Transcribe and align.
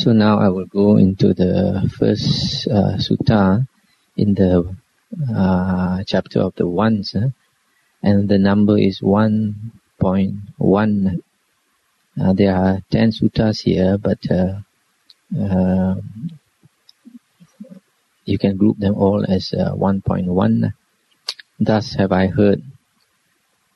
So 0.00 0.12
now 0.12 0.38
I 0.38 0.48
will 0.48 0.64
go 0.64 0.96
into 0.96 1.34
the 1.34 1.92
first 1.98 2.66
uh, 2.68 2.96
sutta 2.96 3.68
in 4.16 4.32
the 4.32 4.74
uh, 5.28 6.02
chapter 6.06 6.40
of 6.40 6.54
the 6.54 6.66
ones, 6.66 7.14
uh, 7.14 7.28
and 8.02 8.26
the 8.26 8.38
number 8.38 8.78
is 8.78 9.02
1.1. 9.02 11.22
Uh, 12.18 12.32
there 12.32 12.56
are 12.56 12.80
10 12.90 13.12
suttas 13.12 13.60
here, 13.60 13.98
but 13.98 14.20
uh, 14.30 14.60
uh, 15.38 15.96
you 18.24 18.38
can 18.38 18.56
group 18.56 18.78
them 18.78 18.94
all 18.94 19.22
as 19.30 19.52
uh, 19.52 19.74
1.1. 19.74 20.72
Thus 21.58 21.92
have 21.96 22.12
I 22.12 22.28
heard. 22.28 22.62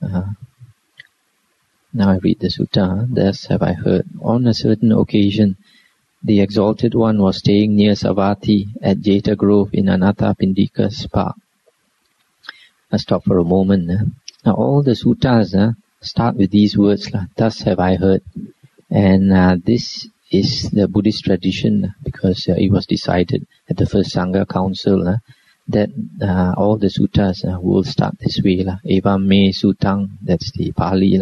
now 0.00 0.36
I 1.98 2.16
read 2.16 2.40
the 2.40 2.48
sutta. 2.48 3.14
Thus 3.14 3.44
have 3.48 3.60
I 3.60 3.74
heard. 3.74 4.06
On 4.22 4.46
a 4.46 4.54
certain 4.54 4.90
occasion, 4.90 5.58
the 6.24 6.40
Exalted 6.40 6.94
One 6.94 7.18
was 7.20 7.36
staying 7.36 7.76
near 7.76 7.92
Savatthi 7.92 8.68
at 8.80 8.96
Jeta 8.98 9.36
Grove 9.36 9.70
in 9.74 9.84
Anathapindika's 9.84 11.06
park. 11.12 11.36
I 12.90 12.96
stop 12.96 13.24
for 13.24 13.38
a 13.38 13.44
moment. 13.44 13.90
Now 14.44 14.54
all 14.54 14.82
the 14.82 14.92
suttas 14.92 15.54
start 16.00 16.36
with 16.36 16.50
these 16.50 16.78
words, 16.78 17.10
thus 17.36 17.60
have 17.62 17.78
I 17.78 17.96
heard. 17.96 18.22
And 18.90 19.32
uh, 19.32 19.56
this 19.62 20.08
is 20.30 20.70
the 20.70 20.88
Buddhist 20.88 21.24
tradition 21.24 21.94
because 22.02 22.48
uh, 22.48 22.54
it 22.56 22.70
was 22.72 22.86
decided 22.86 23.46
at 23.68 23.76
the 23.76 23.86
first 23.86 24.16
Sangha 24.16 24.48
Council 24.48 25.06
uh, 25.06 25.16
that 25.68 25.90
uh, 26.22 26.54
all 26.56 26.78
the 26.78 26.88
suttas 26.88 27.44
uh, 27.44 27.60
will 27.60 27.84
start 27.84 28.18
this 28.18 28.40
way. 28.42 28.64
Evam 28.86 29.26
me 29.26 29.52
sutang, 29.52 30.10
that's 30.22 30.52
the 30.52 30.72
Pali. 30.72 31.20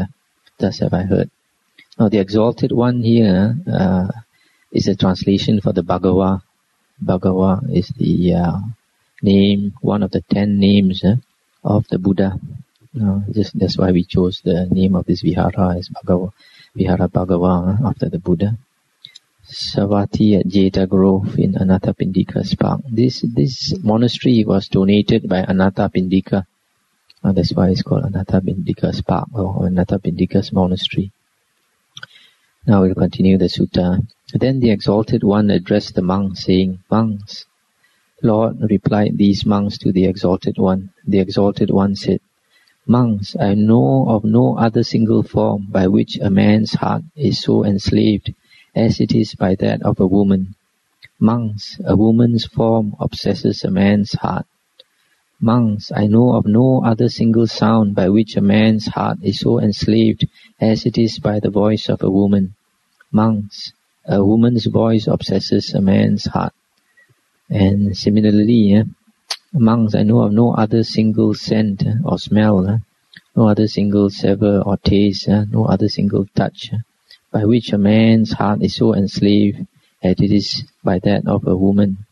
Thus 0.58 0.78
have 0.78 0.94
I 0.94 1.02
heard. 1.02 1.30
Now 1.98 2.08
the 2.08 2.18
exalted 2.18 2.70
one 2.70 3.02
here 3.02 3.56
uh, 3.66 4.08
is 4.72 4.88
a 4.88 4.96
translation 4.96 5.60
for 5.60 5.72
the 5.72 5.82
Bhagawa. 5.82 6.42
Bhagawa 7.04 7.76
is 7.76 7.88
the 7.96 8.34
uh, 8.34 8.58
name, 9.22 9.74
one 9.80 10.02
of 10.02 10.10
the 10.10 10.22
ten 10.22 10.58
names 10.58 11.04
uh, 11.04 11.16
of 11.62 11.86
the 11.88 11.98
Buddha. 11.98 12.38
Uh, 13.00 13.20
just, 13.30 13.58
that's 13.58 13.78
why 13.78 13.92
we 13.92 14.04
chose 14.04 14.40
the 14.44 14.66
name 14.70 14.96
of 14.96 15.06
this 15.06 15.22
vihara 15.22 15.76
as 15.76 15.88
Bhagawa, 15.88 16.32
Vihara 16.74 17.08
Bhagawa 17.08 17.78
after 17.84 18.08
the 18.08 18.18
Buddha. 18.18 18.56
Savatthi 19.44 20.38
at 20.38 20.46
Jeta 20.46 20.88
Grove 20.88 21.38
in 21.38 21.54
Anathapindika's 21.54 22.54
park. 22.54 22.80
This 22.88 23.22
this 23.22 23.74
monastery 23.82 24.44
was 24.46 24.68
donated 24.68 25.28
by 25.28 25.42
Anathapindika. 25.42 26.46
Uh, 27.24 27.32
that's 27.32 27.52
why 27.52 27.68
it's 27.70 27.82
called 27.82 28.04
Anathapindika's 28.04 29.02
park 29.02 29.28
or 29.34 29.62
Anathapindika's 29.68 30.52
monastery. 30.52 31.12
Now 32.64 32.82
we'll 32.82 32.94
continue 32.94 33.38
the 33.38 33.46
sutta. 33.46 34.06
Then 34.32 34.60
the 34.60 34.70
Exalted 34.70 35.24
One 35.24 35.50
addressed 35.50 35.96
the 35.96 36.02
monks, 36.02 36.44
saying, 36.44 36.78
Monks, 36.88 37.44
Lord, 38.22 38.60
replied 38.70 39.18
these 39.18 39.44
monks 39.44 39.78
to 39.78 39.90
the 39.90 40.06
Exalted 40.06 40.58
One. 40.58 40.90
The 41.04 41.18
Exalted 41.18 41.70
One 41.70 41.96
said, 41.96 42.20
Monks, 42.86 43.34
I 43.34 43.54
know 43.54 44.06
of 44.08 44.22
no 44.22 44.56
other 44.56 44.84
single 44.84 45.24
form 45.24 45.66
by 45.70 45.88
which 45.88 46.18
a 46.18 46.30
man's 46.30 46.74
heart 46.74 47.02
is 47.16 47.40
so 47.40 47.64
enslaved 47.64 48.32
as 48.76 49.00
it 49.00 49.12
is 49.12 49.34
by 49.34 49.56
that 49.56 49.82
of 49.82 49.98
a 49.98 50.06
woman. 50.06 50.54
Monks, 51.18 51.80
a 51.84 51.96
woman's 51.96 52.46
form 52.46 52.94
obsesses 53.00 53.64
a 53.64 53.70
man's 53.70 54.12
heart. 54.12 54.46
Monks, 55.44 55.90
I 55.92 56.06
know 56.06 56.36
of 56.36 56.46
no 56.46 56.84
other 56.84 57.08
single 57.08 57.48
sound 57.48 57.96
by 57.96 58.08
which 58.08 58.36
a 58.36 58.40
man's 58.40 58.86
heart 58.86 59.18
is 59.22 59.40
so 59.40 59.58
enslaved 59.58 60.28
as 60.60 60.86
it 60.86 60.96
is 60.96 61.18
by 61.18 61.40
the 61.40 61.50
voice 61.50 61.88
of 61.88 62.00
a 62.04 62.10
woman. 62.10 62.54
Monks, 63.10 63.72
a 64.06 64.24
woman's 64.24 64.66
voice 64.66 65.08
obsesses 65.08 65.74
a 65.74 65.80
man's 65.80 66.26
heart. 66.26 66.54
And 67.50 67.96
similarly, 67.96 68.74
eh, 68.74 68.84
monks, 69.52 69.96
I 69.96 70.04
know 70.04 70.20
of 70.20 70.32
no 70.32 70.54
other 70.54 70.84
single 70.84 71.34
scent 71.34 71.82
or 72.04 72.20
smell, 72.20 72.68
eh, 72.68 72.78
no 73.34 73.48
other 73.48 73.66
single 73.66 74.10
savor 74.10 74.62
or 74.64 74.76
taste, 74.76 75.28
eh, 75.28 75.44
no 75.50 75.64
other 75.64 75.88
single 75.88 76.24
touch, 76.36 76.70
eh, 76.72 76.78
by 77.32 77.46
which 77.46 77.72
a 77.72 77.78
man's 77.78 78.30
heart 78.30 78.62
is 78.62 78.76
so 78.76 78.94
enslaved 78.94 79.66
as 80.04 80.20
it 80.20 80.30
is 80.30 80.62
by 80.84 81.00
that 81.00 81.26
of 81.26 81.48
a 81.48 81.56
woman. 81.56 82.06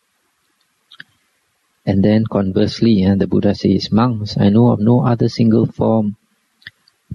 And 1.86 2.04
then 2.04 2.24
conversely, 2.26 3.04
uh, 3.04 3.14
the 3.14 3.26
Buddha 3.26 3.54
says, 3.54 3.90
monks, 3.90 4.36
I 4.38 4.50
know 4.50 4.68
of 4.68 4.80
no 4.80 5.04
other 5.04 5.28
single 5.28 5.66
form 5.66 6.16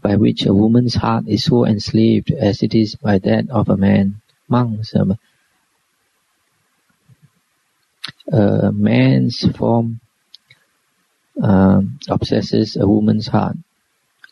by 0.02 0.16
which 0.16 0.46
a 0.46 0.54
woman's 0.54 0.96
heart 0.96 1.26
is 1.28 1.44
so 1.44 1.66
enslaved 1.66 2.32
as 2.32 2.64
it 2.64 2.74
is 2.74 2.96
by 2.96 3.20
that 3.20 3.50
of 3.50 3.70
a 3.70 3.78
man 3.78 4.22
monks. 4.48 4.96
Um, 4.96 5.18
a 8.32 8.72
man's 8.72 9.48
form 9.56 10.02
um, 11.42 12.00
obsesses 12.10 12.76
a 12.76 12.88
woman's 12.88 13.28
heart. 13.28 13.58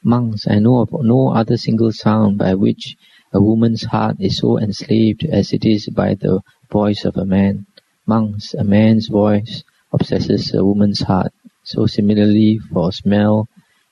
Monks, 0.03 0.47
I 0.47 0.59
know 0.59 0.79
of 0.81 0.91
no 1.03 1.29
other 1.29 1.57
single 1.57 1.91
sound 1.91 2.37
by 2.37 2.55
which 2.55 2.97
a 3.31 3.39
woman's 3.39 3.83
heart 3.83 4.17
is 4.19 4.37
so 4.39 4.59
enslaved 4.59 5.23
as 5.25 5.53
it 5.53 5.63
is 5.63 5.87
by 5.89 6.15
the 6.15 6.41
voice 6.71 7.05
of 7.05 7.17
a 7.17 7.25
man. 7.25 7.67
Monks, 8.05 8.53
a 8.53 8.63
man's 8.63 9.07
voice 9.07 9.63
obsesses 9.93 10.53
a 10.53 10.65
woman's 10.65 11.01
heart. 11.01 11.31
So 11.63 11.85
similarly 11.85 12.59
for 12.59 12.91
smell, 12.91 13.47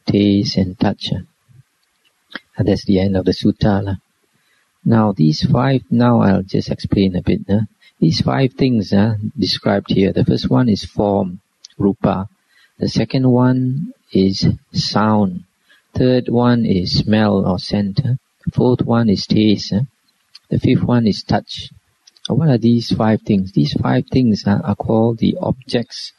taste 0.06 0.58
and 0.58 0.78
touch. 0.78 1.12
And 2.58 2.68
that's 2.68 2.86
the 2.86 3.00
end 3.00 3.16
of 3.16 3.26
the 3.26 3.32
sutta. 3.32 3.98
Now 4.84 5.14
these 5.14 5.46
five, 5.50 5.84
now 5.90 6.22
I'll 6.22 6.44
just 6.44 6.70
explain 6.70 7.16
a 7.16 7.22
bit. 7.22 7.42
Uh, 7.50 7.62
these 8.00 8.22
five 8.22 8.54
things 8.54 8.92
uh, 8.92 9.16
described 9.38 9.92
here. 9.92 10.12
The 10.12 10.26
first 10.26 10.50
one 10.50 10.68
is 10.68 10.84
form, 10.84 11.40
rupa. 11.78 12.28
The 12.80 12.90
second 12.90 13.30
one 13.30 13.94
is 14.12 14.48
sound. 14.74 15.44
Third 15.94 16.30
one 16.30 16.66
is 16.66 17.00
smell 17.00 17.46
or 17.46 17.60
scent. 17.60 18.02
Fourth 18.54 18.82
one 18.82 19.10
is 19.10 19.28
taste. 19.28 19.74
The 20.50 20.60
fifth 20.60 20.84
one 20.84 21.06
is 21.06 21.22
touch. 21.24 21.70
What 22.36 22.50
are 22.50 22.58
these 22.58 22.92
five 22.92 23.22
things? 23.22 23.52
These 23.52 23.74
five 23.74 24.06
things 24.12 24.44
uh, 24.46 24.60
are 24.64 24.76
called 24.76 25.20
the 25.20 25.38
objects 25.42 26.14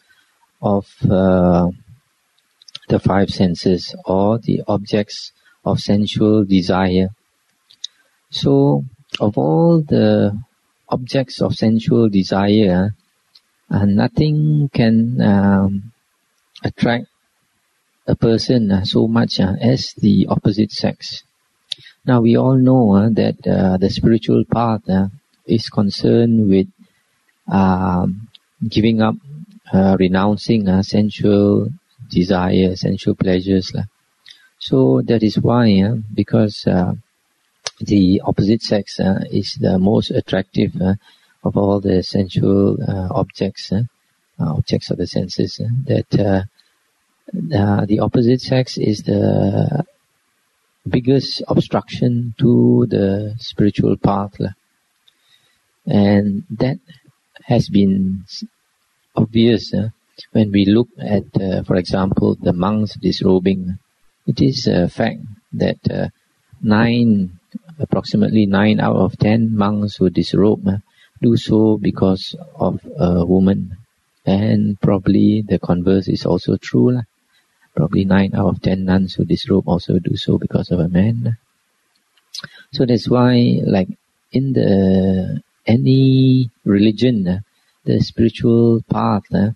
of 0.61 0.87
uh, 1.09 1.71
the 2.89 2.99
five 2.99 3.31
senses 3.31 3.95
or 4.05 4.39
the 4.39 4.63
objects 4.67 5.33
of 5.65 5.81
sensual 5.81 6.45
desire. 6.45 7.09
So, 8.31 8.85
of 9.21 9.37
all 9.39 9.83
the 9.83 10.39
objects 10.89 11.41
of 11.41 11.55
sensual 11.55 12.09
desire, 12.09 12.95
uh, 13.71 13.85
nothing 13.85 14.71
can 14.73 15.21
um, 15.21 15.93
attract 16.63 17.07
a 18.07 18.15
person 18.15 18.71
uh, 18.71 18.85
so 18.85 19.07
much 19.07 19.41
uh, 19.41 19.55
as 19.61 19.95
the 19.99 20.27
opposite 20.29 20.71
sex. 20.71 21.23
Now 22.05 22.21
we 22.21 22.37
all 22.37 22.57
know 22.57 22.95
uh, 22.97 23.09
that 23.11 23.47
uh, 23.47 23.77
the 23.77 23.89
spiritual 23.91 24.45
path 24.45 24.83
is 25.47 25.69
concerned 25.69 26.49
with 26.49 26.69
um, 27.49 28.29
giving 28.69 29.03
up, 29.03 29.17
renouncing 29.73 30.83
sensual 30.83 31.69
desire, 32.11 32.77
sensual 32.77 33.15
pleasures. 33.15 33.73
So 34.59 35.03
that 35.03 35.23
is 35.23 35.39
why, 35.39 35.95
because 36.15 36.67
the 37.81 38.23
opposite 38.25 38.63
sex 38.63 39.01
uh, 39.01 39.25
is 39.31 39.59
the 39.61 39.79
most 39.79 40.11
attractive 40.11 40.81
uh, 40.81 40.95
of 41.45 41.57
all 41.57 41.81
the 41.81 42.03
sensual 42.03 42.77
uh, 42.81 43.09
objects, 43.11 43.73
uh, 43.73 43.83
objects 44.39 44.91
of 44.91 44.99
the 44.99 45.07
senses. 45.07 45.61
Uh, 45.61 45.69
that 45.87 46.21
uh, 46.21 47.85
the 47.87 47.99
opposite 47.99 48.41
sex 48.41 48.79
is 48.79 49.03
the 49.03 49.85
biggest 50.89 51.43
obstruction 51.49 52.35
to 52.39 52.87
the 52.89 53.35
spiritual 53.39 53.97
path, 53.97 54.35
and 55.87 56.45
that 56.51 56.79
has 57.45 57.69
been 57.69 58.25
obvious 59.17 59.75
when 60.33 60.53
we 60.53 60.65
look 60.67 60.89
at, 61.01 61.25
for 61.67 61.77
example, 61.77 62.37
the 62.41 62.53
monks 62.53 62.95
disrobing. 62.97 63.79
It 64.27 64.41
is 64.41 64.67
a 64.67 64.89
fact 64.89 65.21
that 65.55 66.11
nine 66.63 67.41
approximately 67.79 68.47
nine 68.47 68.81
out 68.81 68.97
of 68.97 69.19
ten 69.19 69.57
monks 69.57 69.97
who 69.97 70.11
disrobe 70.11 70.67
uh, 70.67 70.77
do 71.21 71.37
so 71.37 71.79
because 71.79 72.35
of 72.55 72.81
a 72.99 73.25
woman. 73.25 73.77
And 74.25 74.81
probably 74.81 75.43
the 75.43 75.59
converse 75.59 76.09
is 76.09 76.25
also 76.25 76.57
true. 76.57 76.99
Uh. 76.99 77.03
Probably 77.75 78.05
nine 78.05 78.35
out 78.35 78.49
of 78.49 78.63
ten 78.63 78.85
nuns 78.85 79.15
who 79.15 79.25
disrobe 79.25 79.69
also 79.69 79.99
do 79.99 80.17
so 80.17 80.39
because 80.39 80.71
of 80.71 80.79
a 80.79 80.89
man. 80.89 81.37
So 82.73 82.87
that's 82.87 83.09
why, 83.09 83.61
like 83.65 83.89
in 84.31 84.53
the 84.53 85.43
any 85.67 86.51
religion, 86.65 87.27
uh, 87.29 87.39
the 87.85 88.01
spiritual 88.01 88.83
path, 88.83 89.25
uh, 89.35 89.51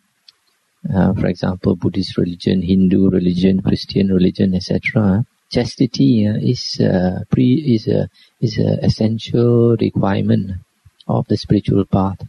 uh, 0.95 1.15
for 1.15 1.27
example, 1.27 1.77
Buddhist 1.77 2.17
religion, 2.17 2.63
Hindu 2.63 3.11
religion, 3.11 3.63
Christian 3.63 4.09
religion, 4.09 4.55
etc 4.55 5.25
chastity 5.51 6.27
uh, 6.27 6.35
is 6.35 6.81
uh, 6.81 7.21
pre 7.31 7.55
is 7.55 7.89
a 7.89 8.09
is 8.41 8.59
a 8.59 8.85
essential 8.85 9.77
requirement 9.77 10.53
of 11.07 11.27
the 11.29 11.37
spiritual 11.37 11.85
path, 11.85 12.21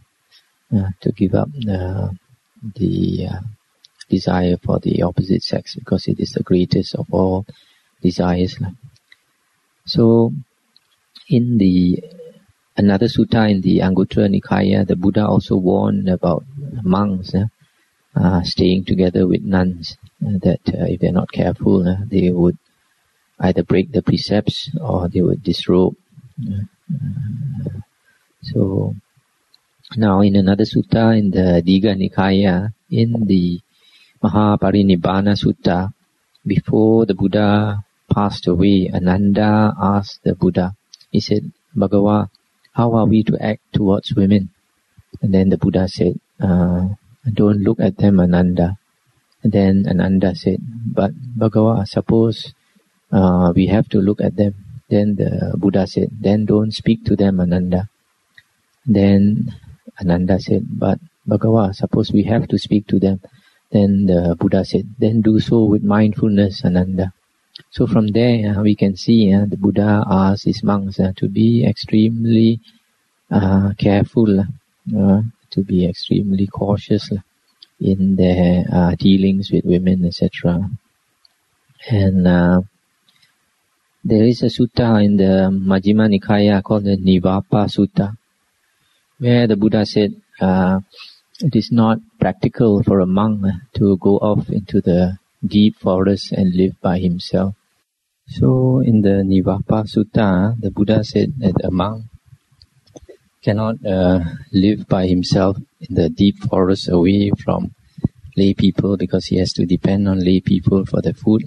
uh, 0.74 0.90
to 1.00 1.12
give 1.12 1.34
up 1.34 1.48
the 2.74 3.28
desire 4.08 4.56
for 4.56 4.78
the 4.78 5.02
opposite 5.02 5.42
sex 5.42 5.74
because 5.74 6.06
it 6.06 6.20
is 6.20 6.32
the 6.32 6.42
greatest 6.42 6.94
of 6.94 7.06
all 7.10 7.44
desires. 8.00 8.56
So, 9.86 10.32
in 11.28 11.58
the 11.58 12.02
another 12.78 13.06
sutta 13.06 13.50
in 13.50 13.60
the 13.60 13.80
Anguttara 13.80 14.28
Nikaya, 14.28 14.86
the 14.86 14.96
Buddha 14.96 15.26
also 15.26 15.56
warned 15.56 16.08
about 16.08 16.44
monks 16.82 17.34
uh, 18.14 18.42
staying 18.42 18.84
together 18.84 19.26
with 19.26 19.42
nuns, 19.42 19.96
uh, 20.24 20.38
that 20.42 20.60
uh, 20.68 20.86
if 20.86 21.00
they're 21.00 21.12
not 21.12 21.30
careful, 21.30 21.86
uh, 21.86 21.96
they 22.06 22.30
would 22.30 22.56
either 23.40 23.62
break 23.62 23.92
the 23.92 24.02
precepts 24.02 24.70
or 24.80 25.08
they 25.08 25.20
would 25.20 25.42
disrobe. 25.42 25.94
So, 28.42 28.94
now 29.96 30.20
in 30.20 30.36
another 30.36 30.64
sutta 30.64 31.18
in 31.18 31.30
the 31.30 31.62
Digha 31.64 31.94
Nikaya, 31.94 32.72
in 32.90 33.26
the 33.26 33.60
Mahaparinibbana 34.22 35.36
Sutta, 35.36 35.92
before 36.46 37.06
the 37.06 37.14
Buddha 37.14 37.84
passed 38.12 38.46
away, 38.46 38.90
Ananda 38.92 39.74
asked 39.80 40.24
the 40.24 40.34
Buddha, 40.34 40.74
he 41.10 41.20
said, 41.20 41.52
Bhagawa, 41.76 42.30
how 42.78 42.94
are 42.94 43.06
we 43.06 43.24
to 43.24 43.34
act 43.42 43.60
towards 43.72 44.14
women? 44.14 44.50
And 45.20 45.34
then 45.34 45.48
the 45.48 45.58
Buddha 45.58 45.88
said, 45.88 46.14
uh, 46.40 46.86
don't 47.34 47.58
look 47.66 47.80
at 47.80 47.98
them, 47.98 48.20
Ananda. 48.20 48.78
And 49.42 49.52
then 49.52 49.84
Ananda 49.88 50.36
said, 50.36 50.60
but 50.62 51.10
Bhagawa, 51.36 51.88
suppose 51.88 52.54
uh, 53.10 53.52
we 53.54 53.66
have 53.66 53.88
to 53.88 53.98
look 53.98 54.20
at 54.20 54.36
them. 54.36 54.54
Then 54.88 55.16
the 55.16 55.54
Buddha 55.58 55.88
said, 55.88 56.10
then 56.20 56.44
don't 56.44 56.72
speak 56.72 57.04
to 57.06 57.16
them, 57.16 57.40
Ananda. 57.40 57.88
Then 58.86 59.52
Ananda 60.00 60.38
said, 60.38 60.62
but 60.70 61.00
Bhagawa, 61.28 61.74
suppose 61.74 62.12
we 62.12 62.22
have 62.24 62.46
to 62.46 62.58
speak 62.58 62.86
to 62.86 63.00
them. 63.00 63.20
Then 63.72 64.06
the 64.06 64.36
Buddha 64.38 64.64
said, 64.64 64.86
then 64.98 65.20
do 65.20 65.40
so 65.40 65.64
with 65.64 65.82
mindfulness, 65.82 66.64
Ananda. 66.64 67.12
So 67.70 67.86
from 67.86 68.08
there 68.08 68.56
uh, 68.56 68.62
we 68.62 68.74
can 68.74 68.96
see 68.96 69.32
uh, 69.32 69.44
the 69.44 69.56
Buddha 69.56 70.02
asked 70.08 70.44
his 70.44 70.62
monks 70.62 70.98
uh, 70.98 71.12
to 71.16 71.28
be 71.28 71.66
extremely 71.66 72.60
uh, 73.30 73.72
careful, 73.78 74.40
uh, 74.40 75.20
to 75.50 75.62
be 75.62 75.86
extremely 75.86 76.46
cautious 76.46 77.10
in 77.80 78.16
their 78.16 78.64
uh, 78.72 78.94
dealings 78.98 79.50
with 79.52 79.64
women, 79.64 80.06
etc. 80.06 80.68
And 81.90 82.26
there 84.04 84.24
is 84.24 84.42
a 84.42 84.46
sutta 84.46 85.04
in 85.04 85.16
the 85.18 85.50
Majjhima 85.52 86.08
Nikaya 86.08 86.62
called 86.62 86.84
the 86.84 86.96
Nivapa 86.96 87.68
Sutta, 87.68 88.16
where 89.18 89.46
the 89.46 89.56
Buddha 89.56 89.84
said, 89.84 90.14
it 91.40 91.54
is 91.54 91.70
not 91.70 91.98
practical 92.18 92.82
for 92.82 93.00
a 93.00 93.06
monk 93.06 93.44
to 93.74 93.96
go 93.98 94.16
off 94.16 94.48
into 94.48 94.80
the 94.80 95.18
deep 95.46 95.76
forest 95.76 96.32
and 96.32 96.54
live 96.54 96.80
by 96.80 96.98
himself. 96.98 97.54
So 98.28 98.80
in 98.80 99.00
the 99.00 99.24
Nivapa 99.24 99.84
Sutta, 99.88 100.54
the 100.60 100.70
Buddha 100.70 101.02
said 101.02 101.32
that 101.38 101.64
a 101.64 101.70
monk 101.70 102.04
cannot 103.42 103.84
uh, 103.86 104.20
live 104.52 104.86
by 104.86 105.06
himself 105.06 105.56
in 105.80 105.94
the 105.94 106.08
deep 106.10 106.36
forest 106.50 106.88
away 106.88 107.30
from 107.42 107.74
lay 108.36 108.52
people 108.54 108.96
because 108.96 109.26
he 109.26 109.38
has 109.38 109.52
to 109.54 109.64
depend 109.64 110.08
on 110.08 110.20
lay 110.20 110.40
people 110.40 110.84
for 110.84 111.00
the 111.00 111.14
food. 111.14 111.42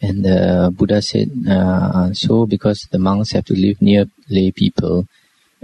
And 0.00 0.24
the 0.24 0.72
Buddha 0.76 1.00
said, 1.00 1.30
uh, 1.48 2.12
so 2.12 2.46
because 2.46 2.86
the 2.90 2.98
monks 2.98 3.32
have 3.32 3.46
to 3.46 3.54
live 3.54 3.80
near 3.80 4.04
lay 4.28 4.50
people, 4.50 5.08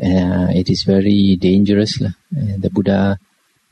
uh, 0.02 0.48
it 0.60 0.70
is 0.70 0.82
very 0.84 1.36
dangerous. 1.36 2.00
And 2.00 2.62
the 2.62 2.70
Buddha 2.70 3.18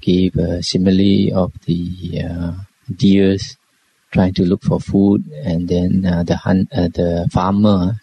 gave 0.00 0.36
a 0.36 0.62
simile 0.62 1.34
of 1.34 1.52
the 1.64 2.22
uh, 2.22 2.52
deers 2.94 3.56
trying 4.12 4.34
to 4.34 4.44
look 4.44 4.62
for 4.62 4.80
food, 4.80 5.24
and 5.44 5.68
then 5.68 6.06
uh, 6.06 6.22
the 6.22 6.36
hunt, 6.36 6.68
uh, 6.72 6.88
the 6.88 7.28
farmer, 7.32 8.00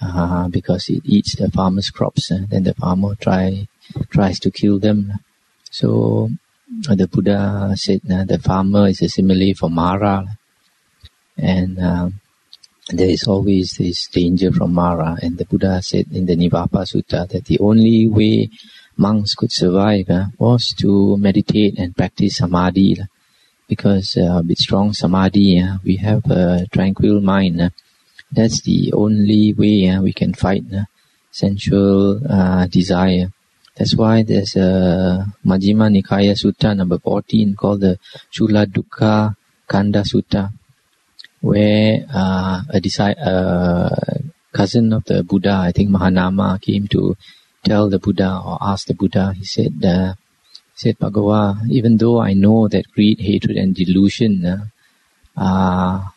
uh, 0.00 0.48
because 0.48 0.88
it 0.88 1.02
eats 1.04 1.36
the 1.36 1.50
farmer's 1.50 1.90
crops, 1.90 2.30
uh, 2.30 2.38
then 2.48 2.64
the 2.64 2.74
farmer 2.74 3.14
try 3.14 3.68
tries 4.10 4.40
to 4.40 4.50
kill 4.50 4.78
them. 4.78 5.12
So 5.70 6.30
uh, 6.88 6.94
the 6.94 7.06
Buddha 7.06 7.72
said 7.76 8.00
the 8.04 8.40
farmer 8.42 8.88
is 8.88 9.02
a 9.02 9.08
simile 9.08 9.54
for 9.54 9.70
Mara, 9.70 10.26
and 11.36 11.78
um, 11.80 12.20
there 12.88 13.08
is 13.08 13.26
always 13.26 13.76
this 13.78 14.08
danger 14.08 14.52
from 14.52 14.74
Mara. 14.74 15.16
And 15.22 15.38
the 15.38 15.44
Buddha 15.44 15.82
said 15.82 16.06
in 16.12 16.26
the 16.26 16.36
Nivapa 16.36 16.84
Sutta 16.84 17.28
that 17.28 17.44
the 17.44 17.58
only 17.60 18.08
way 18.08 18.50
monks 18.96 19.34
could 19.34 19.52
survive 19.52 20.08
uh, 20.10 20.26
was 20.38 20.74
to 20.78 21.16
meditate 21.16 21.78
and 21.78 21.96
practice 21.96 22.36
samadhi. 22.36 22.98
Uh, 23.64 23.68
because 23.68 24.16
uh, 24.16 24.42
with 24.46 24.58
strong 24.58 24.92
samadhi, 24.92 25.60
uh, 25.60 25.78
we 25.84 25.96
have 25.96 26.24
a 26.30 26.66
tranquil 26.72 27.20
mind. 27.20 27.60
Uh, 27.60 27.70
that's 28.30 28.62
the 28.62 28.92
only 28.92 29.52
way 29.54 29.88
uh, 29.88 30.02
we 30.02 30.12
can 30.12 30.34
fight 30.34 30.64
uh, 30.74 30.84
sensual 31.30 32.20
uh, 32.28 32.66
desire. 32.66 33.32
That's 33.76 33.96
why 33.96 34.22
there's 34.22 34.56
a 34.56 35.26
Majjhima 35.44 35.90
Nikaya 35.90 36.34
Sutta 36.34 36.76
number 36.76 36.98
14 36.98 37.56
called 37.56 37.80
the 37.80 37.98
Chula 38.30 38.66
Dukkha 38.66 39.34
Kanda 39.68 40.02
Sutta, 40.02 40.52
where 41.40 42.04
a 42.08 42.80
disi- 42.80 43.16
cousin 44.52 44.92
of 44.92 45.04
the 45.06 45.24
Buddha, 45.24 45.58
I 45.60 45.72
think 45.72 45.90
Mahanama, 45.90 46.60
came 46.60 46.86
to 46.88 47.16
tell 47.64 47.90
the 47.90 47.98
Buddha 47.98 48.40
or 48.44 48.58
ask 48.60 48.86
the 48.86 48.94
Buddha, 48.94 49.32
he 49.36 49.44
said, 49.44 49.84
uh, 49.84 50.14
said 50.74 50.98
Bhagawa, 50.98 51.60
even 51.70 51.96
though 51.98 52.20
I 52.20 52.32
know 52.32 52.68
that 52.68 52.90
greed, 52.92 53.20
hatred, 53.20 53.56
and 53.56 53.74
delusion 53.74 54.44
uh, 54.44 54.64
are, 55.36 56.12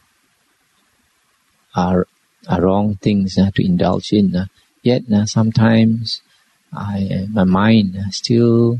are, 1.75 2.07
are 2.49 2.61
wrong 2.61 2.95
things 2.95 3.37
uh, 3.37 3.51
to 3.55 3.65
indulge 3.65 4.11
in, 4.11 4.35
uh, 4.35 4.45
yet 4.81 5.03
uh, 5.13 5.25
sometimes 5.25 6.21
I, 6.73 7.27
my 7.31 7.43
mind 7.43 7.97
still 8.09 8.79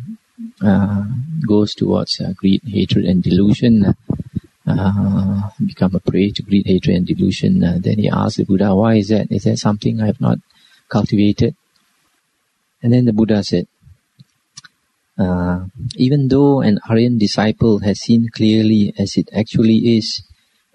uh, 0.61 1.03
goes 1.47 1.75
towards 1.75 2.21
greed, 2.35 2.61
hatred, 2.65 3.05
and 3.05 3.21
delusion. 3.21 3.95
become 4.65 5.95
a 5.95 5.99
prey 5.99 6.31
to 6.31 6.41
greed, 6.43 6.65
hatred, 6.65 6.95
and 6.95 7.05
delusion. 7.05 7.59
then 7.59 7.99
he 7.99 8.09
asked 8.09 8.37
the 8.37 8.45
Buddha, 8.45 8.75
"Why 8.75 8.95
is 8.95 9.09
that? 9.09 9.31
Is 9.31 9.43
that 9.43 9.57
something 9.57 10.01
I 10.01 10.07
have 10.07 10.19
not 10.19 10.39
cultivated?" 10.89 11.55
And 12.81 12.93
then 12.93 13.05
the 13.05 13.13
Buddha 13.13 13.43
said, 13.43 13.67
uh, 15.17 15.65
even 15.95 16.27
though 16.27 16.61
an 16.61 16.79
Aryan 16.89 17.17
disciple 17.17 17.79
has 17.79 17.99
seen 17.99 18.29
clearly 18.31 18.93
as 18.97 19.17
it 19.17 19.29
actually 19.33 19.97
is, 19.97 20.23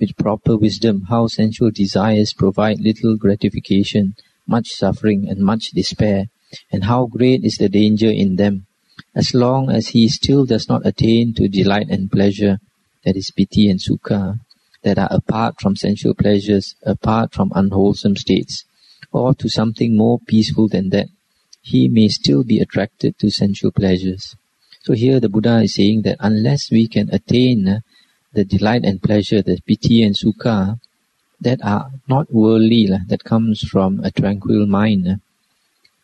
with 0.00 0.16
proper 0.16 0.56
wisdom, 0.56 1.02
how 1.08 1.28
sensual 1.28 1.70
desires 1.70 2.32
provide 2.32 2.80
little 2.80 3.16
gratification, 3.16 4.14
much 4.46 4.68
suffering, 4.72 5.28
and 5.28 5.38
much 5.40 5.70
despair, 5.70 6.26
and 6.72 6.84
how 6.84 7.06
great 7.06 7.44
is 7.44 7.56
the 7.56 7.68
danger 7.68 8.10
in 8.10 8.36
them, 8.36 8.66
as 9.14 9.32
long 9.32 9.70
as 9.70 9.88
he 9.88 10.08
still 10.08 10.44
does 10.44 10.68
not 10.68 10.84
attain 10.84 11.32
to 11.34 11.48
delight 11.48 11.86
and 11.88 12.10
pleasure, 12.10 12.58
that 13.04 13.16
is 13.16 13.30
piti 13.36 13.70
and 13.70 13.80
sukha, 13.80 14.40
that 14.82 14.98
are 14.98 15.08
apart 15.10 15.60
from 15.60 15.76
sensual 15.76 16.14
pleasures, 16.14 16.74
apart 16.82 17.32
from 17.32 17.52
unwholesome 17.54 18.16
states, 18.16 18.64
or 19.12 19.34
to 19.34 19.48
something 19.48 19.96
more 19.96 20.18
peaceful 20.26 20.66
than 20.68 20.90
that, 20.90 21.06
he 21.62 21.88
may 21.88 22.08
still 22.08 22.42
be 22.44 22.58
attracted 22.58 23.16
to 23.18 23.30
sensual 23.30 23.70
pleasures. 23.70 24.36
So 24.82 24.94
here 24.94 25.20
the 25.20 25.28
Buddha 25.28 25.62
is 25.62 25.76
saying 25.76 26.02
that 26.02 26.16
unless 26.18 26.70
we 26.70 26.88
can 26.88 27.08
attain 27.14 27.68
uh, 27.68 27.80
the 28.32 28.44
delight 28.44 28.84
and 28.84 29.00
pleasure, 29.00 29.40
the 29.40 29.60
piti 29.64 30.02
and 30.02 30.16
sukha, 30.16 30.80
that 31.40 31.60
are 31.62 31.90
not 32.08 32.32
worldly, 32.32 32.88
uh, 32.92 32.98
that 33.08 33.22
comes 33.24 33.60
from 33.62 34.00
a 34.00 34.10
tranquil 34.10 34.66
mind, 34.66 35.06
uh, 35.08 35.14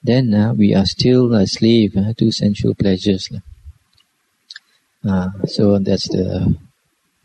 then 0.03 0.33
uh, 0.33 0.55
we 0.55 0.75
are 0.75 0.87
still 0.87 1.35
a 1.35 1.47
slave 1.47 1.97
uh, 1.97 2.13
to 2.17 2.31
sensual 2.31 2.75
pleasures. 2.75 3.29
Uh, 5.09 5.29
so 5.47 5.79
that's 5.79 6.09
the 6.09 6.57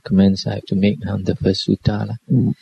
comments 0.04 0.48
I 0.48 0.56
have 0.56 0.66
to 0.66 0.76
make 0.76 1.06
on 1.08 1.24
the 1.24 1.36
first 1.36 1.68
sutta. 1.68 2.18
Mm. 2.32 2.56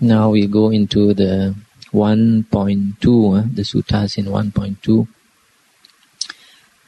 now 0.00 0.30
we 0.30 0.46
go 0.46 0.70
into 0.70 1.14
the 1.14 1.54
1.2, 1.92 3.38
uh, 3.38 3.48
the 3.52 3.62
suttas 3.62 4.18
in 4.18 4.26
1.2. 4.26 5.08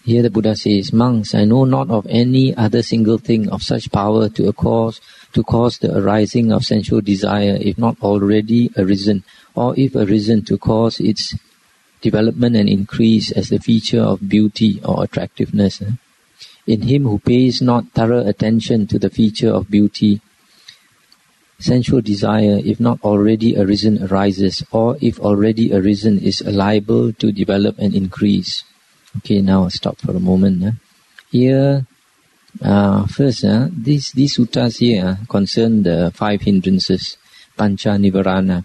Here 0.05 0.23
the 0.23 0.31
Buddha 0.31 0.57
says, 0.57 0.93
Monks, 0.93 1.35
I 1.35 1.45
know 1.45 1.65
not 1.65 1.91
of 1.91 2.07
any 2.09 2.57
other 2.57 2.83
single 2.83 3.19
thing 3.19 3.51
of 3.51 3.63
such 3.63 3.93
power 3.93 4.31
to 4.31 4.53
cause 4.55 5.01
to 5.35 5.43
cause 5.43 5.79
the 5.79 5.95
arising 5.97 6.51
of 6.51 6.65
sensual 6.65 7.03
desire, 7.03 7.59
if 7.61 7.77
not 7.77 8.01
already 8.01 8.71
arisen, 8.79 9.23
or 9.55 9.79
if 9.79 9.95
arisen 9.95 10.43
to 10.47 10.57
cause 10.57 10.99
its 10.99 11.35
development 12.01 12.57
and 12.57 12.69
increase 12.69 13.31
as 13.33 13.51
the 13.51 13.59
feature 13.59 14.01
of 14.01 14.27
beauty 14.29 14.81
or 14.83 15.05
attractiveness. 15.05 15.83
Eh? 15.83 15.91
In 16.67 16.83
him 16.83 17.03
who 17.05 17.19
pays 17.19 17.61
not 17.61 17.93
thorough 17.93 18.27
attention 18.27 18.87
to 18.87 18.99
the 18.99 19.11
feature 19.11 19.51
of 19.51 19.71
beauty, 19.71 20.21
sensual 21.59 22.01
desire, 22.01 22.61
if 22.65 22.79
not 22.81 23.01
already 23.03 23.59
arisen, 23.59 24.03
arises, 24.05 24.63
or 24.71 24.97
if 25.01 25.19
already 25.21 25.75
arisen, 25.75 26.19
is 26.19 26.43
liable 26.45 27.13
to 27.15 27.33
develop 27.33 27.79
and 27.79 27.95
increase. 27.95 28.65
Okay, 29.19 29.41
now 29.41 29.65
I'll 29.65 29.71
stop 29.71 29.99
for 29.99 30.13
a 30.13 30.21
moment. 30.21 30.75
Here, 31.31 31.87
uh, 32.63 33.07
first, 33.07 33.45
uh, 33.45 33.69
these, 33.73 34.13
these 34.13 34.37
suttas 34.37 34.79
here 34.79 35.19
concern 35.29 35.83
the 35.83 36.13
five 36.15 36.43
hindrances, 36.43 37.17
pancha 37.57 37.91
nivarana. 37.91 38.65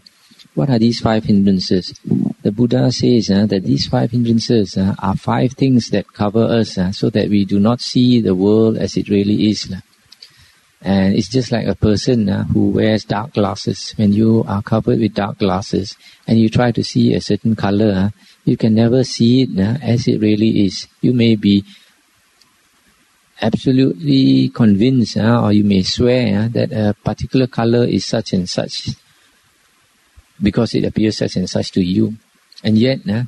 What 0.53 0.69
are 0.69 0.77
these 0.77 0.99
five 0.99 1.23
hindrances? 1.23 1.99
The 2.43 2.51
Buddha 2.51 2.91
says 2.91 3.31
uh, 3.31 3.47
that 3.47 3.63
these 3.63 3.87
five 3.87 4.11
hindrances 4.11 4.77
uh, 4.77 4.93
are 4.99 5.15
five 5.15 5.53
things 5.53 5.89
that 5.89 6.13
cover 6.13 6.43
us 6.43 6.77
uh, 6.77 6.91
so 6.91 7.09
that 7.09 7.29
we 7.29 7.45
do 7.45 7.59
not 7.59 7.81
see 7.81 8.21
the 8.21 8.35
world 8.35 8.77
as 8.77 8.95
it 8.95 9.09
really 9.09 9.49
is. 9.49 9.73
And 10.83 11.15
it's 11.15 11.29
just 11.29 11.51
like 11.51 11.65
a 11.65 11.75
person 11.75 12.27
uh, 12.27 12.43
who 12.43 12.71
wears 12.71 13.05
dark 13.05 13.33
glasses. 13.33 13.93
When 13.95 14.11
you 14.11 14.43
are 14.45 14.61
covered 14.61 14.99
with 14.99 15.13
dark 15.13 15.39
glasses 15.39 15.95
and 16.27 16.37
you 16.37 16.49
try 16.49 16.71
to 16.73 16.83
see 16.83 17.13
a 17.13 17.21
certain 17.21 17.55
color, 17.55 17.93
uh, 17.95 18.09
you 18.43 18.57
can 18.57 18.75
never 18.75 19.05
see 19.05 19.43
it 19.43 19.57
uh, 19.57 19.77
as 19.81 20.07
it 20.09 20.19
really 20.19 20.65
is. 20.65 20.87
You 20.99 21.13
may 21.13 21.35
be 21.35 21.63
absolutely 23.41 24.49
convinced 24.49 25.15
uh, 25.15 25.41
or 25.41 25.53
you 25.53 25.63
may 25.63 25.83
swear 25.83 26.43
uh, 26.43 26.47
that 26.49 26.73
a 26.73 26.93
particular 27.03 27.47
color 27.47 27.85
is 27.85 28.05
such 28.05 28.33
and 28.33 28.49
such 28.49 28.89
because 30.41 30.75
it 30.75 30.83
appears 30.83 31.17
such 31.17 31.37
and 31.37 31.49
such 31.49 31.71
to 31.71 31.81
you. 31.81 32.15
And 32.61 32.77
yet, 32.77 33.07
uh, 33.09 33.23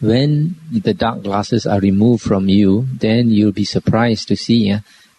when 0.00 0.56
the 0.70 0.94
dark 0.94 1.22
glasses 1.22 1.64
are 1.64 1.80
removed 1.80 2.22
from 2.22 2.48
you, 2.48 2.86
then 2.92 3.30
you'll 3.30 3.52
be 3.52 3.64
surprised 3.64 4.28
to 4.28 4.36
see 4.36 4.74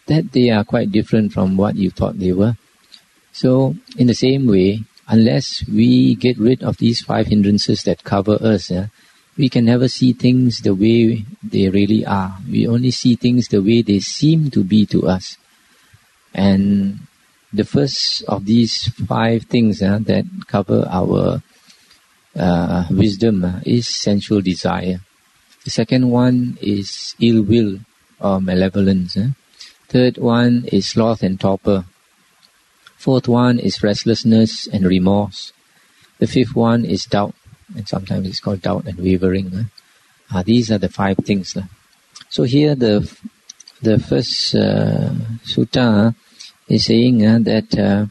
that 0.07 0.31
they 0.31 0.49
are 0.49 0.63
quite 0.63 0.91
different 0.91 1.33
from 1.33 1.57
what 1.57 1.75
you 1.75 1.91
thought 1.91 2.19
they 2.19 2.33
were. 2.33 2.55
So, 3.31 3.75
in 3.97 4.07
the 4.07 4.15
same 4.15 4.47
way, 4.47 4.83
unless 5.07 5.65
we 5.67 6.15
get 6.15 6.37
rid 6.37 6.63
of 6.63 6.77
these 6.77 7.01
five 7.01 7.27
hindrances 7.27 7.83
that 7.83 8.03
cover 8.03 8.37
us, 8.41 8.71
uh, 8.71 8.87
we 9.37 9.49
can 9.49 9.65
never 9.65 9.87
see 9.87 10.13
things 10.13 10.61
the 10.61 10.73
way 10.73 11.23
they 11.43 11.69
really 11.69 12.05
are. 12.05 12.37
We 12.49 12.67
only 12.67 12.91
see 12.91 13.15
things 13.15 13.47
the 13.47 13.61
way 13.61 13.83
they 13.83 13.99
seem 13.99 14.49
to 14.51 14.63
be 14.63 14.85
to 14.87 15.07
us. 15.07 15.37
And 16.33 16.99
the 17.53 17.63
first 17.63 18.23
of 18.23 18.45
these 18.45 18.89
five 19.07 19.43
things 19.43 19.81
uh, 19.81 19.99
that 20.01 20.25
cover 20.47 20.87
our 20.89 21.41
uh, 22.35 22.85
wisdom 22.89 23.45
uh, 23.45 23.59
is 23.65 23.87
sensual 23.87 24.41
desire. 24.41 24.99
The 25.63 25.69
second 25.69 26.09
one 26.09 26.57
is 26.61 27.15
ill 27.19 27.43
will 27.43 27.79
or 28.19 28.41
malevolence. 28.41 29.17
Third 29.89 30.17
one 30.17 30.65
is 30.71 30.89
sloth 30.89 31.23
and 31.23 31.39
torpor. 31.39 31.85
Fourth 32.97 33.27
one 33.27 33.57
is 33.59 33.81
restlessness 33.81 34.67
and 34.67 34.85
remorse. 34.85 35.53
The 36.19 36.27
fifth 36.27 36.55
one 36.55 36.83
is 36.83 37.05
doubt, 37.05 37.35
and 37.75 37.87
sometimes 37.87 38.27
it's 38.27 38.39
called 38.39 38.61
doubt 38.61 38.85
and 38.85 38.97
wavering. 38.97 39.69
Uh, 40.33 40.43
these 40.43 40.71
are 40.71 40.77
the 40.77 40.89
five 40.89 41.17
things. 41.17 41.55
So 42.29 42.43
here 42.43 42.75
the 42.75 43.09
the 43.81 43.99
first 43.99 44.55
uh, 44.55 45.11
sutta 45.45 46.15
is 46.67 46.85
saying 46.85 47.25
uh, 47.25 47.39
that 47.43 47.77
uh, 47.77 48.07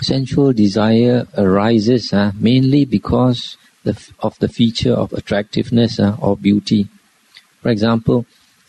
sensual 0.00 0.52
desire 0.52 1.26
arises 1.36 2.12
uh, 2.12 2.32
mainly 2.38 2.84
because 2.84 3.56
the, 3.82 3.98
of 4.20 4.38
the 4.38 4.48
feature 4.48 4.92
of 4.92 5.12
attractiveness 5.12 5.98
or 5.98 6.36
beauty. 6.36 6.88
For 7.62 7.70
example, 7.70 8.26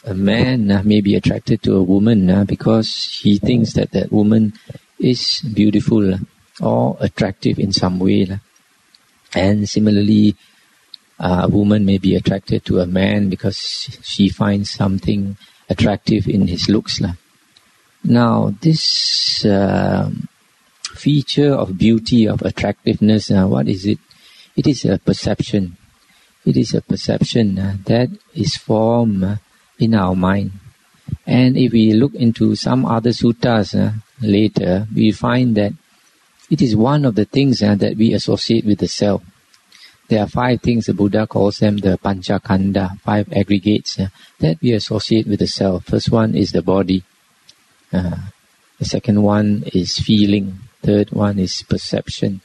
a 0.08 0.14
man 0.14 0.72
uh, 0.72 0.82
may 0.84 1.02
be 1.02 1.16
attracted 1.16 1.62
to 1.64 1.76
a 1.76 1.84
woman 1.84 2.30
uh, 2.30 2.46
because 2.46 3.20
he 3.22 3.38
thinks 3.38 3.74
that 3.74 3.92
that 3.92 4.12
woman 4.12 4.54
is 5.00 5.42
beautiful 5.54 6.14
uh, 6.14 6.18
or 6.62 6.96
attractive 7.02 7.60
in 7.60 7.74
some 7.74 8.00
way. 8.00 8.26
Uh. 8.30 8.38
And 9.36 9.68
similarly, 9.68 10.36
uh, 11.20 11.42
a 11.44 11.50
woman 11.50 11.86
may 11.86 11.98
be 11.98 12.16
attracted 12.16 12.64
to 12.66 12.80
a 12.80 12.88
man 12.88 13.30
because 13.30 13.58
she 14.02 14.30
finds 14.30 14.72
something 14.72 15.36
attractive 15.70 16.28
in 16.28 16.48
his 16.48 16.70
looks. 16.70 17.04
Uh. 17.04 17.14
Now, 18.06 18.56
this 18.62 19.46
feature 20.96 21.54
of 21.54 21.78
beauty, 21.78 22.28
of 22.28 22.42
attractiveness, 22.44 23.30
what 23.30 23.68
is 23.68 23.86
it? 23.86 24.00
It 24.56 24.68
is 24.68 24.86
a 24.86 24.98
perception. 24.98 25.76
It 26.46 26.56
is 26.56 26.74
a 26.74 26.82
perception 26.82 27.56
that 27.86 28.10
is 28.34 28.56
formed 28.56 29.40
in 29.79 29.93
our 29.93 30.15
mind. 30.15 30.51
And 31.25 31.57
if 31.57 31.72
we 31.72 31.93
look 31.93 32.13
into 32.15 32.55
some 32.55 32.86
other 32.86 33.12
suttas 33.12 33.75
uh, 33.75 33.91
later, 34.22 34.88
we 34.93 35.12
find 35.12 35.55
that 35.55 35.74
it 36.50 36.62
is 36.62 36.75
one 36.75 37.05
of 37.05 37.15
the 37.15 37.25
things 37.25 37.62
uh, 37.62 37.75
that 37.75 37.98
we 37.98 38.13
associate 38.13 38.65
with 38.65 38.79
the 38.79 38.88
self. 38.88 39.24
There 40.07 40.22
are 40.22 40.27
five 40.27 40.62
things 40.62 40.86
the 40.86 40.93
Buddha 40.93 41.27
calls 41.27 41.57
them 41.57 41.77
the 41.77 41.98
panchakkhandha, 41.98 43.01
five 43.01 43.31
aggregates 43.34 44.00
uh, 44.00 44.07
that 44.39 44.57
we 44.62 44.72
associate 44.72 45.27
with 45.27 45.39
the 45.39 45.48
self. 45.48 45.84
First 45.84 46.10
one 46.12 46.34
is 46.34 46.51
the 46.53 46.62
body. 46.62 47.03
Uh, 47.91 48.15
the 48.79 48.86
second 48.86 49.22
one 49.22 49.63
is 49.74 49.98
feeling. 49.98 50.60
Third 50.81 51.12
one 51.12 51.39
is 51.39 51.63
perception. 51.63 52.39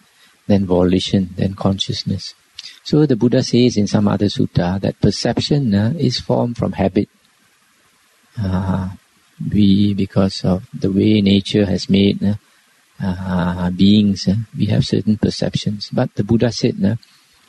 Then 0.48 0.66
volition. 0.66 1.30
Then 1.36 1.54
consciousness. 1.54 2.34
So 2.82 3.06
the 3.06 3.14
Buddha 3.14 3.44
says 3.44 3.76
in 3.76 3.86
some 3.86 4.08
other 4.08 4.26
sutta 4.26 4.80
that 4.80 5.00
perception 5.00 5.72
uh, 5.72 5.94
is 5.96 6.18
formed 6.18 6.56
from 6.56 6.72
habit 6.72 7.08
uh, 8.40 8.90
we, 9.50 9.94
because 9.94 10.44
of 10.44 10.66
the 10.72 10.90
way 10.90 11.20
nature 11.20 11.66
has 11.66 11.88
made 11.88 12.22
uh, 12.22 12.34
uh, 13.02 13.70
beings, 13.70 14.28
uh, 14.28 14.34
we 14.56 14.66
have 14.66 14.84
certain 14.84 15.16
perceptions. 15.16 15.90
But 15.92 16.14
the 16.14 16.24
Buddha 16.24 16.52
said, 16.52 16.82
uh, 16.84 16.96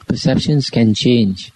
perceptions 0.08 0.70
can 0.70 0.94
change. 0.94 1.52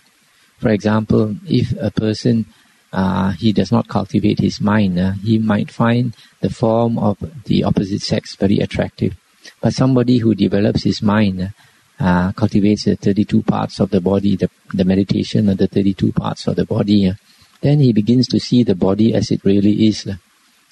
For 0.59 0.69
example, 0.69 1.35
if 1.45 1.73
a 1.79 1.91
person 1.91 2.45
uh, 2.93 3.31
he 3.31 3.51
does 3.51 3.71
not 3.71 3.87
cultivate 3.87 4.39
his 4.39 4.61
mind, 4.61 4.97
uh, 4.97 5.11
he 5.13 5.37
might 5.37 5.71
find 5.71 6.15
the 6.41 6.49
form 6.49 6.97
of 6.97 7.17
the 7.45 7.63
opposite 7.63 8.01
sex 8.01 8.35
very 8.35 8.59
attractive. 8.59 9.15
But 9.61 9.73
somebody 9.73 10.17
who 10.17 10.35
develops 10.35 10.83
his 10.83 11.01
mind, 11.01 11.53
uh, 11.99 12.31
cultivates 12.33 12.85
the 12.85 12.95
32 12.95 13.43
parts 13.43 13.79
of 13.79 13.89
the 13.89 14.01
body, 14.01 14.35
the, 14.35 14.49
the 14.73 14.85
meditation 14.85 15.49
of 15.49 15.57
the 15.57 15.67
32 15.67 16.11
parts 16.11 16.47
of 16.47 16.55
the 16.55 16.65
body, 16.65 17.13
then 17.61 17.79
he 17.79 17.93
begins 17.93 18.27
to 18.27 18.39
see 18.39 18.63
the 18.63 18.75
body 18.75 19.13
as 19.13 19.31
it 19.31 19.43
really 19.43 19.87
is. 19.87 20.07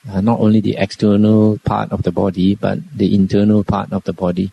Uh, 0.07 0.21
not 0.21 0.39
only 0.39 0.61
the 0.61 0.77
external 0.77 1.57
part 1.65 1.91
of 1.91 2.03
the 2.03 2.11
body, 2.11 2.53
but 2.55 2.77
the 2.95 3.15
internal 3.15 3.63
part 3.63 3.91
of 3.91 4.03
the 4.03 4.13
body. 4.13 4.51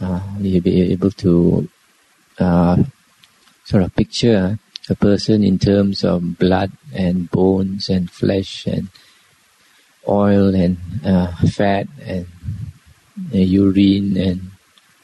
Uh, 0.00 0.20
you'll 0.40 0.62
be 0.62 0.92
able 0.92 1.10
to 1.10 1.68
uh, 2.38 2.76
sort 3.64 3.82
of 3.82 3.94
picture 3.94 4.58
a 4.88 4.94
person 4.96 5.44
in 5.44 5.58
terms 5.58 6.02
of 6.02 6.38
blood 6.38 6.72
and 6.92 7.30
bones 7.30 7.88
and 7.88 8.10
flesh 8.10 8.66
and 8.66 8.88
oil 10.08 10.54
and 10.54 10.78
uh, 11.04 11.30
fat 11.46 11.86
and 12.02 12.26
uh, 13.32 13.38
urine 13.38 14.16
and 14.16 14.50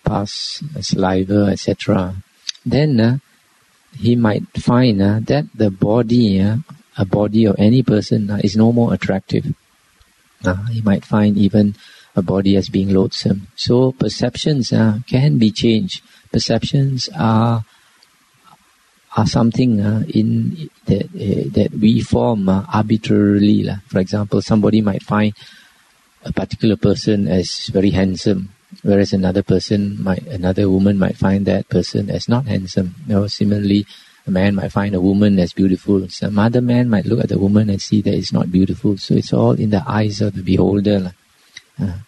pus, 0.04 0.62
saliva, 0.80 1.46
etc. 1.52 2.16
Then 2.64 2.98
uh, 2.98 3.18
he 3.98 4.16
might 4.16 4.44
find 4.58 5.00
uh, 5.00 5.20
that 5.22 5.46
the 5.54 5.70
body, 5.70 6.40
uh, 6.40 6.56
a 6.96 7.04
body 7.04 7.44
of 7.44 7.56
any 7.58 7.82
person, 7.82 8.30
uh, 8.30 8.40
is 8.42 8.56
no 8.56 8.72
more 8.72 8.92
attractive. 8.92 9.54
Uh, 10.44 10.64
he 10.66 10.80
might 10.82 11.04
find 11.04 11.36
even 11.36 11.74
a 12.14 12.22
body 12.22 12.56
as 12.56 12.68
being 12.68 12.92
loathsome. 12.92 13.48
So 13.56 13.92
perceptions 13.92 14.72
uh, 14.72 14.98
can 15.06 15.38
be 15.38 15.50
changed. 15.50 16.02
Perceptions 16.32 17.08
are 17.18 17.64
are 19.16 19.26
something 19.26 19.80
uh, 19.80 20.04
in 20.08 20.68
that 20.84 21.08
that 21.54 21.72
we 21.72 22.00
form 22.00 22.48
arbitrarily. 22.48 23.66
For 23.88 23.98
example, 23.98 24.42
somebody 24.42 24.82
might 24.82 25.02
find 25.02 25.32
a 26.22 26.32
particular 26.32 26.76
person 26.76 27.26
as 27.26 27.68
very 27.68 27.90
handsome 27.90 28.50
whereas 28.86 29.12
another 29.12 29.42
person 29.42 29.98
might 30.02 30.22
another 30.30 30.70
woman 30.70 30.98
might 30.98 31.16
find 31.16 31.46
that 31.46 31.68
person 31.68 32.10
as 32.10 32.28
not 32.28 32.46
handsome. 32.46 32.94
Similarly 33.26 33.86
a 34.26 34.30
man 34.30 34.54
might 34.54 34.72
find 34.72 34.94
a 34.94 35.00
woman 35.00 35.38
as 35.38 35.52
beautiful. 35.52 36.08
Some 36.08 36.38
other 36.38 36.62
man 36.62 36.88
might 36.88 37.06
look 37.06 37.22
at 37.22 37.34
the 37.34 37.38
woman 37.38 37.70
and 37.70 37.82
see 37.82 38.02
that 38.02 38.14
it's 38.14 38.32
not 38.32 38.50
beautiful. 38.50 38.98
So 38.98 39.14
it's 39.14 39.32
all 39.32 39.52
in 39.52 39.70
the 39.70 39.84
eyes 39.86 40.20
of 40.20 40.34
the 40.34 40.42
beholder 40.42 41.12
uh, 41.78 41.98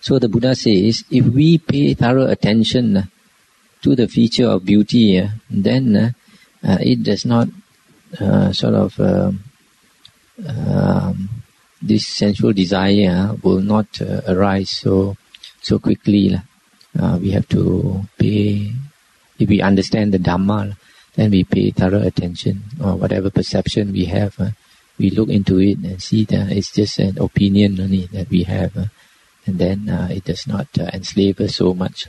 so 0.00 0.18
the 0.18 0.28
buddha 0.28 0.54
says 0.54 1.04
if 1.10 1.26
we 1.26 1.58
pay 1.58 1.94
thorough 1.94 2.26
attention 2.26 2.96
uh, 2.96 3.04
to 3.82 3.94
the 3.94 4.08
feature 4.08 4.48
of 4.48 4.64
beauty 4.64 5.20
uh, 5.20 5.28
then 5.50 5.96
uh, 5.96 6.10
uh, 6.66 6.78
it 6.80 7.02
does 7.02 7.24
not 7.24 7.48
uh, 8.18 8.52
sort 8.52 8.74
of 8.74 8.98
um, 9.00 9.44
this 11.82 12.06
sensual 12.06 12.52
desire 12.52 13.34
will 13.42 13.60
not 13.60 14.00
arise. 14.28 14.70
So 14.70 15.16
so 15.62 15.78
quickly. 15.78 16.36
Uh, 16.98 17.18
we 17.20 17.30
have 17.30 17.48
to 17.48 18.02
pay, 18.18 18.72
if 19.38 19.48
we 19.48 19.62
understand 19.62 20.12
the 20.12 20.18
Dhamma, 20.18 20.76
then 21.14 21.30
we 21.30 21.44
pay 21.44 21.70
thorough 21.70 22.02
attention 22.02 22.62
or 22.82 22.96
whatever 22.96 23.30
perception 23.30 23.92
we 23.92 24.06
have. 24.06 24.38
Uh, 24.40 24.50
we 24.98 25.10
look 25.10 25.28
into 25.28 25.58
it 25.60 25.78
and 25.78 26.02
see 26.02 26.24
that 26.24 26.52
it's 26.52 26.72
just 26.72 26.98
an 26.98 27.18
opinion 27.18 27.80
only 27.80 28.06
that 28.06 28.28
we 28.28 28.42
have. 28.42 28.76
Uh, 28.76 28.84
and 29.46 29.58
then 29.58 29.88
uh, 29.88 30.08
it 30.10 30.24
does 30.24 30.46
not 30.46 30.66
uh, 30.78 30.90
enslave 30.92 31.40
us 31.40 31.56
so 31.56 31.74
much. 31.74 32.08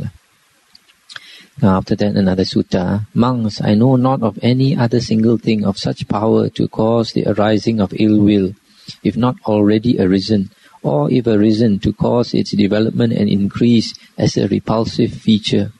Now 1.61 1.77
after 1.77 1.95
that 1.95 2.15
another 2.15 2.43
sutta, 2.43 3.05
monks, 3.13 3.61
I 3.61 3.75
know 3.75 3.95
not 3.95 4.21
of 4.21 4.39
any 4.41 4.75
other 4.75 4.99
single 4.99 5.37
thing 5.37 5.63
of 5.63 5.77
such 5.77 6.07
power 6.07 6.49
to 6.49 6.67
cause 6.67 7.13
the 7.13 7.27
arising 7.27 7.79
of 7.79 7.93
ill 7.97 8.19
will, 8.19 8.55
if 9.03 9.15
not 9.15 9.35
already 9.45 9.99
arisen, 9.99 10.49
or 10.83 11.11
if 11.11 11.27
arisen 11.27 11.79
to 11.79 11.93
cause 11.93 12.33
its 12.33 12.51
development 12.55 13.13
and 13.13 13.29
increase 13.29 13.93
as 14.17 14.37
a 14.37 14.47
repulsive 14.47 15.13
feature. 15.13 15.71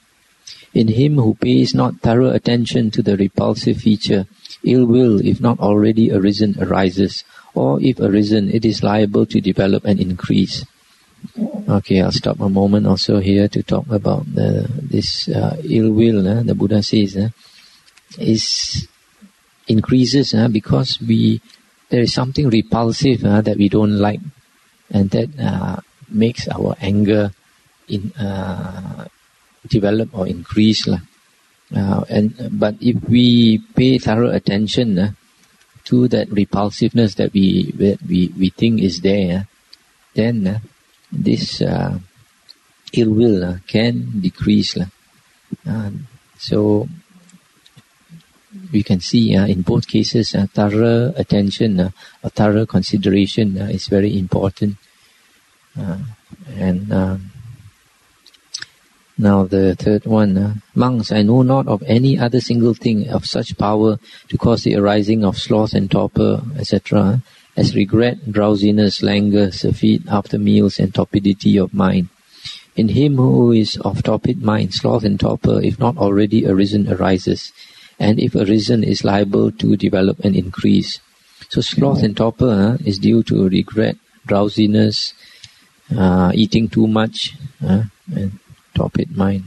In 0.74 0.88
him 0.88 1.16
who 1.16 1.34
pays 1.34 1.74
not 1.74 2.00
thorough 2.00 2.30
attention 2.30 2.90
to 2.92 3.02
the 3.02 3.16
repulsive 3.16 3.78
feature, 3.78 4.26
ill 4.64 4.86
will, 4.86 5.20
if 5.20 5.40
not 5.40 5.60
already 5.60 6.10
arisen, 6.10 6.56
arises, 6.62 7.24
or 7.54 7.80
if 7.82 8.00
arisen, 8.00 8.50
it 8.50 8.64
is 8.64 8.82
liable 8.82 9.26
to 9.26 9.40
develop 9.40 9.84
and 9.84 10.00
increase. 10.00 10.64
Okay, 11.68 12.00
I'll 12.00 12.12
stop 12.12 12.40
a 12.40 12.48
moment 12.48 12.86
also 12.86 13.20
here 13.20 13.48
to 13.48 13.62
talk 13.62 13.88
about 13.90 14.24
the, 14.34 14.68
this 14.68 15.28
uh, 15.28 15.56
ill 15.62 15.92
will. 15.92 16.26
Uh, 16.26 16.42
the 16.42 16.54
Buddha 16.54 16.82
says 16.82 17.16
uh, 17.16 17.28
is 18.18 18.88
increases 19.68 20.34
uh, 20.34 20.48
because 20.48 21.00
we 21.00 21.40
there 21.90 22.00
is 22.00 22.12
something 22.12 22.48
repulsive 22.48 23.24
uh, 23.24 23.42
that 23.42 23.58
we 23.58 23.68
don't 23.68 23.98
like, 23.98 24.20
and 24.92 25.10
that 25.10 25.28
uh, 25.40 25.80
makes 26.08 26.46
our 26.48 26.76
anger 26.80 27.32
in 27.88 28.12
uh, 28.12 29.08
develop 29.66 30.12
or 30.12 30.28
increase. 30.28 30.86
Uh, 30.88 32.04
and 32.08 32.36
but 32.52 32.76
if 32.80 32.96
we 33.08 33.58
pay 33.74 33.98
thorough 33.98 34.30
attention 34.30 34.98
uh, 34.98 35.10
to 35.84 36.06
that 36.08 36.28
repulsiveness 36.30 37.16
that 37.16 37.32
we 37.32 37.72
that 37.72 37.98
we, 38.06 38.32
we 38.38 38.50
think 38.50 38.80
is 38.80 39.00
there, 39.00 39.48
then 40.14 40.46
uh, 40.46 40.58
this 41.10 41.62
uh, 41.62 41.98
ill 42.92 43.10
will 43.10 43.44
uh, 43.44 43.56
can 43.66 44.20
decrease. 44.20 44.76
Uh, 45.66 45.90
so 46.38 46.88
we 48.72 48.82
can 48.82 49.00
see 49.00 49.36
uh, 49.36 49.46
in 49.46 49.62
both 49.62 49.86
cases 49.86 50.34
uh, 50.34 50.46
thorough 50.52 51.12
attention, 51.16 51.80
uh, 51.80 51.90
thorough 52.30 52.66
consideration 52.66 53.60
uh, 53.60 53.66
is 53.66 53.86
very 53.86 54.18
important. 54.18 54.76
Uh, 55.78 55.98
and 56.56 56.92
um, 56.92 57.30
now 59.18 59.44
the 59.44 59.74
third 59.76 60.04
one, 60.04 60.36
uh, 60.36 60.54
monks, 60.74 61.12
I 61.12 61.22
know 61.22 61.42
not 61.42 61.68
of 61.68 61.82
any 61.86 62.18
other 62.18 62.40
single 62.40 62.74
thing 62.74 63.08
of 63.08 63.24
such 63.26 63.56
power 63.56 63.98
to 64.28 64.38
cause 64.38 64.64
the 64.64 64.76
arising 64.76 65.24
of 65.24 65.38
sloth 65.38 65.74
and 65.74 65.90
torpor, 65.90 66.42
etc., 66.58 67.22
as 67.54 67.76
regret, 67.76 68.32
drowsiness, 68.32 69.02
languor, 69.02 69.50
surfeit 69.50 70.02
after 70.08 70.38
meals, 70.38 70.78
and 70.78 70.92
torpidity 70.92 71.62
of 71.62 71.74
mind. 71.74 72.08
In 72.74 72.88
him 72.88 73.16
who 73.16 73.52
is 73.52 73.76
of 73.84 74.02
torpid 74.02 74.42
mind, 74.42 74.72
sloth 74.72 75.04
and 75.04 75.20
torpor, 75.20 75.60
if 75.60 75.78
not 75.78 75.98
already 75.98 76.46
arisen, 76.46 76.90
arises, 76.90 77.52
and 78.02 78.18
if 78.18 78.34
arisen, 78.34 78.82
is 78.82 79.04
liable 79.04 79.52
to 79.52 79.76
develop 79.76 80.18
and 80.24 80.34
increase. 80.34 80.98
So 81.48 81.60
sloth 81.60 82.02
and 82.02 82.16
torpor 82.16 82.74
uh, 82.74 82.84
is 82.84 82.98
due 82.98 83.22
to 83.30 83.48
regret, 83.48 83.96
drowsiness, 84.26 85.14
uh, 85.96 86.32
eating 86.34 86.68
too 86.68 86.88
much, 86.88 87.36
uh, 87.64 87.84
and 88.12 88.40
torpid 88.74 89.16
mind. 89.16 89.44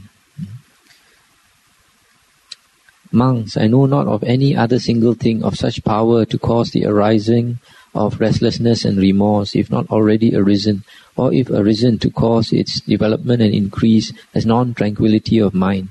Monks, 3.12 3.56
I 3.56 3.66
know 3.66 3.84
not 3.84 4.06
of 4.08 4.24
any 4.24 4.56
other 4.56 4.78
single 4.78 5.14
thing 5.14 5.44
of 5.44 5.56
such 5.56 5.84
power 5.84 6.24
to 6.24 6.38
cause 6.38 6.70
the 6.70 6.86
arising 6.86 7.58
of 7.94 8.20
restlessness 8.20 8.84
and 8.84 8.96
remorse, 8.96 9.54
if 9.54 9.70
not 9.70 9.88
already 9.90 10.34
arisen, 10.34 10.84
or 11.14 11.32
if 11.32 11.50
arisen 11.50 11.98
to 11.98 12.10
cause 12.10 12.52
its 12.52 12.80
development 12.80 13.42
and 13.42 13.54
increase 13.54 14.12
as 14.34 14.46
non-tranquility 14.46 15.38
of 15.38 15.54
mind. 15.54 15.88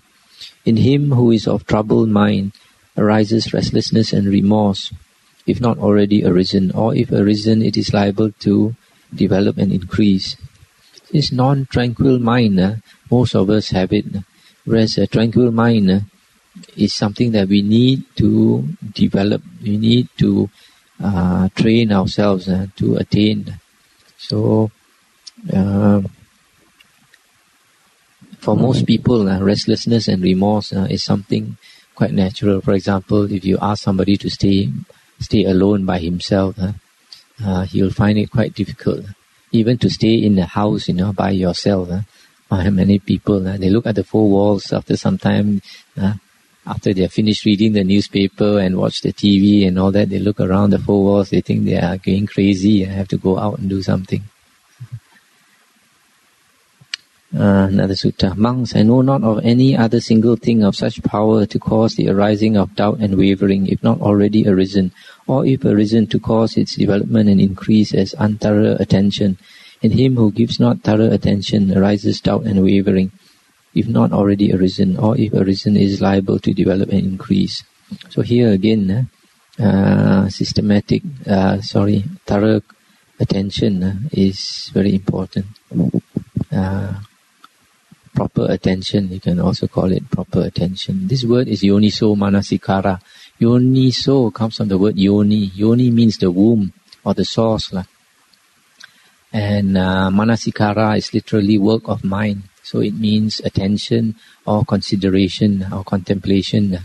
In 0.65 0.77
him 0.77 1.11
who 1.11 1.31
is 1.31 1.47
of 1.47 1.65
troubled 1.65 2.09
mind 2.09 2.53
arises 2.97 3.53
restlessness 3.53 4.11
and 4.11 4.27
remorse, 4.27 4.91
if 5.45 5.61
not 5.61 5.77
already 5.77 6.25
arisen, 6.25 6.71
or 6.71 6.95
if 6.95 7.11
arisen 7.11 7.61
it 7.61 7.77
is 7.77 7.93
liable 7.93 8.31
to 8.39 8.75
develop 9.13 9.57
and 9.57 9.71
increase. 9.71 10.35
This 11.11 11.31
non-tranquil 11.31 12.19
mind 12.19 12.59
uh, 12.59 12.75
most 13.11 13.35
of 13.35 13.49
us 13.49 13.69
have 13.69 13.93
it. 13.93 14.05
Whereas 14.65 14.97
a 14.97 15.05
tranquil 15.05 15.51
mind 15.51 15.91
uh, 15.91 15.99
is 16.75 16.93
something 16.93 17.31
that 17.33 17.47
we 17.47 17.61
need 17.61 18.03
to 18.17 18.67
develop. 18.93 19.43
We 19.61 19.77
need 19.77 20.09
to 20.17 20.49
uh, 21.03 21.49
train 21.49 21.91
ourselves 21.91 22.49
uh, 22.49 22.67
to 22.77 22.95
attain. 22.95 23.59
So, 24.17 24.71
uh, 25.53 26.01
for 28.45 28.55
most 28.55 28.85
people, 28.85 29.27
uh, 29.27 29.41
restlessness 29.41 30.07
and 30.07 30.21
remorse 30.21 30.71
uh, 30.71 30.85
is 30.87 31.03
something 31.03 31.57
quite 31.95 32.13
natural. 32.13 32.61
For 32.61 32.73
example, 32.73 33.31
if 33.31 33.43
you 33.43 33.57
ask 33.59 33.81
somebody 33.81 34.17
to 34.17 34.29
stay 34.29 34.69
stay 35.19 35.45
alone 35.45 35.85
by 35.85 35.97
himself, 35.97 36.55
he'll 37.71 37.89
find 37.89 38.19
it 38.19 38.29
quite 38.29 38.53
difficult. 38.53 39.05
Even 39.51 39.77
to 39.79 39.89
stay 39.89 40.13
in 40.13 40.35
the 40.35 40.45
house, 40.45 40.87
you 40.87 40.93
know, 40.93 41.11
by 41.11 41.31
yourself 41.31 41.89
uh, 42.51 42.69
many 42.69 42.99
people, 42.99 43.47
uh, 43.47 43.57
they 43.57 43.69
look 43.69 43.87
at 43.87 43.95
the 43.95 44.03
four 44.03 44.29
walls 44.29 44.71
after 44.71 44.95
some 44.95 45.17
time, 45.17 45.61
uh, 45.97 46.13
after 46.67 46.93
they 46.93 47.03
are 47.03 47.15
finished 47.19 47.45
reading 47.45 47.73
the 47.73 47.83
newspaper 47.83 48.59
and 48.59 48.77
watch 48.77 49.01
the 49.01 49.13
TV 49.13 49.67
and 49.67 49.79
all 49.79 49.91
that, 49.91 50.09
they 50.09 50.19
look 50.19 50.39
around 50.39 50.69
the 50.69 50.79
four 50.79 51.03
walls, 51.03 51.29
they 51.31 51.41
think 51.41 51.65
they 51.65 51.77
are 51.77 51.97
going 51.97 52.27
crazy 52.27 52.83
and 52.83 52.91
have 52.91 53.07
to 53.07 53.17
go 53.17 53.39
out 53.39 53.57
and 53.57 53.69
do 53.69 53.81
something. 53.81 54.23
Uh, 57.35 57.67
another 57.67 57.95
sutta. 57.95 58.33
Monks, 58.37 58.77
I 58.77 58.83
know 58.83 59.01
not 59.01 59.21
of 59.21 59.43
any 59.43 59.75
other 59.75 59.99
single 59.99 60.37
thing 60.37 60.63
of 60.63 60.73
such 60.73 61.03
power 61.03 61.45
to 61.45 61.59
cause 61.59 61.95
the 61.95 62.07
arising 62.07 62.55
of 62.55 62.75
doubt 62.77 62.99
and 62.99 63.17
wavering, 63.17 63.67
if 63.67 63.83
not 63.83 63.99
already 63.99 64.47
arisen, 64.47 64.93
or 65.27 65.45
if 65.45 65.65
arisen 65.65 66.07
to 66.07 66.19
cause 66.19 66.55
its 66.55 66.77
development 66.77 67.27
and 67.27 67.41
increase 67.41 67.93
as 67.93 68.13
unthorough 68.13 68.77
attention, 68.79 69.37
in 69.81 69.91
him 69.91 70.15
who 70.15 70.31
gives 70.31 70.61
not 70.61 70.81
thorough 70.83 71.11
attention 71.11 71.77
arises 71.77 72.21
doubt 72.21 72.45
and 72.45 72.63
wavering, 72.63 73.11
if 73.73 73.85
not 73.85 74.13
already 74.13 74.53
arisen, 74.53 74.95
or 74.95 75.17
if 75.17 75.33
arisen 75.33 75.75
is 75.75 75.99
liable 75.99 76.39
to 76.39 76.53
develop 76.53 76.87
and 76.87 77.05
increase. 77.05 77.65
So 78.11 78.21
here 78.21 78.51
again, 78.51 79.09
uh, 79.59 80.29
systematic, 80.29 81.03
uh, 81.27 81.59
sorry, 81.59 82.05
thorough 82.25 82.61
attention 83.19 83.83
uh, 83.83 83.95
is 84.13 84.71
very 84.73 84.95
important. 84.95 85.47
Uh, 86.49 86.93
proper 88.15 88.47
attention, 88.49 89.11
you 89.11 89.19
can 89.19 89.39
also 89.39 89.67
call 89.67 89.91
it 89.91 90.09
proper 90.09 90.41
attention. 90.41 91.07
This 91.07 91.23
word 91.25 91.47
is 91.47 91.61
yoniso 91.61 92.15
manasikara. 92.15 93.01
Yoniso 93.39 94.33
comes 94.33 94.57
from 94.57 94.69
the 94.69 94.77
word 94.77 94.97
yoni. 94.97 95.51
Yoni 95.53 95.91
means 95.91 96.17
the 96.17 96.31
womb 96.31 96.71
or 97.03 97.13
the 97.13 97.25
source. 97.25 97.73
Like. 97.73 97.85
And 99.33 99.77
uh, 99.77 100.09
manasikara 100.11 100.97
is 100.97 101.13
literally 101.13 101.57
work 101.57 101.83
of 101.87 102.03
mind. 102.03 102.43
So 102.63 102.79
it 102.79 102.95
means 102.95 103.41
attention 103.41 104.15
or 104.45 104.63
consideration 104.63 105.67
or 105.71 105.83
contemplation. 105.83 106.79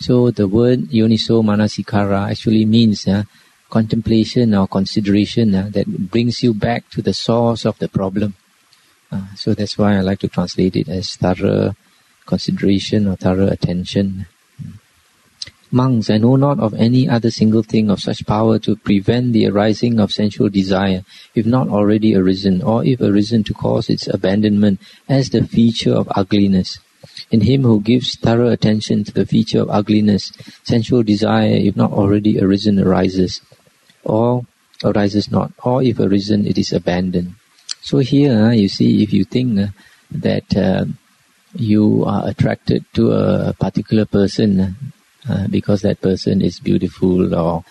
So 0.00 0.30
the 0.30 0.48
word 0.48 0.88
yoniso 0.88 1.44
manasikara 1.44 2.30
actually 2.30 2.64
means 2.64 3.06
uh, 3.06 3.24
contemplation 3.68 4.54
or 4.54 4.66
consideration 4.66 5.54
uh, 5.54 5.68
that 5.72 5.86
brings 5.86 6.42
you 6.42 6.54
back 6.54 6.88
to 6.90 7.02
the 7.02 7.14
source 7.14 7.66
of 7.66 7.78
the 7.78 7.88
problem. 7.88 8.34
Uh, 9.12 9.34
so 9.34 9.54
that's 9.54 9.76
why 9.76 9.96
I 9.96 10.00
like 10.00 10.20
to 10.20 10.28
translate 10.28 10.76
it 10.76 10.88
as 10.88 11.16
thorough 11.16 11.74
consideration 12.26 13.08
or 13.08 13.16
thorough 13.16 13.48
attention. 13.48 14.26
Monks, 15.72 16.10
I 16.10 16.18
know 16.18 16.34
not 16.34 16.58
of 16.58 16.74
any 16.74 17.08
other 17.08 17.30
single 17.30 17.62
thing 17.62 17.90
of 17.90 18.00
such 18.00 18.26
power 18.26 18.58
to 18.58 18.74
prevent 18.74 19.32
the 19.32 19.46
arising 19.46 20.00
of 20.00 20.12
sensual 20.12 20.48
desire, 20.48 21.04
if 21.34 21.46
not 21.46 21.68
already 21.68 22.16
arisen, 22.16 22.60
or 22.60 22.84
if 22.84 23.00
arisen 23.00 23.44
to 23.44 23.54
cause 23.54 23.88
its 23.88 24.08
abandonment 24.08 24.80
as 25.08 25.30
the 25.30 25.46
feature 25.46 25.94
of 25.94 26.10
ugliness. 26.16 26.78
In 27.30 27.42
him 27.42 27.62
who 27.62 27.80
gives 27.80 28.16
thorough 28.16 28.50
attention 28.50 29.04
to 29.04 29.12
the 29.12 29.24
feature 29.24 29.60
of 29.60 29.70
ugliness, 29.70 30.32
sensual 30.64 31.04
desire, 31.04 31.54
if 31.54 31.76
not 31.76 31.92
already 31.92 32.40
arisen, 32.40 32.80
arises, 32.80 33.40
or 34.02 34.44
arises 34.82 35.30
not, 35.30 35.52
or 35.62 35.82
if 35.82 36.00
arisen, 36.00 36.46
it 36.46 36.58
is 36.58 36.72
abandoned. 36.72 37.34
So 37.82 37.98
here, 37.98 38.32
uh, 38.32 38.50
you 38.50 38.68
see, 38.68 39.02
if 39.02 39.12
you 39.12 39.24
think 39.24 39.58
uh, 39.58 39.66
that 40.10 40.56
uh, 40.56 40.84
you 41.54 42.04
are 42.04 42.28
attracted 42.28 42.84
to 42.94 43.12
a 43.12 43.52
particular 43.54 44.04
person, 44.04 44.76
because 45.50 45.82
that 45.82 46.00
person 46.00 46.40
is 46.42 46.60
beautiful 46.60 47.34
or 47.34 47.64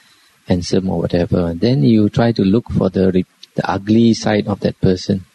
handsome 0.48 0.90
or 0.90 1.00
whatever. 1.00 1.54
Then 1.54 1.84
you 1.84 2.10
try 2.10 2.32
to 2.34 2.44
look 2.44 2.70
for 2.72 2.90
the 2.90 3.26
the 3.56 3.70
ugly 3.70 4.14
side 4.14 4.48
of 4.48 4.60
that 4.62 4.80
person. 4.82 5.26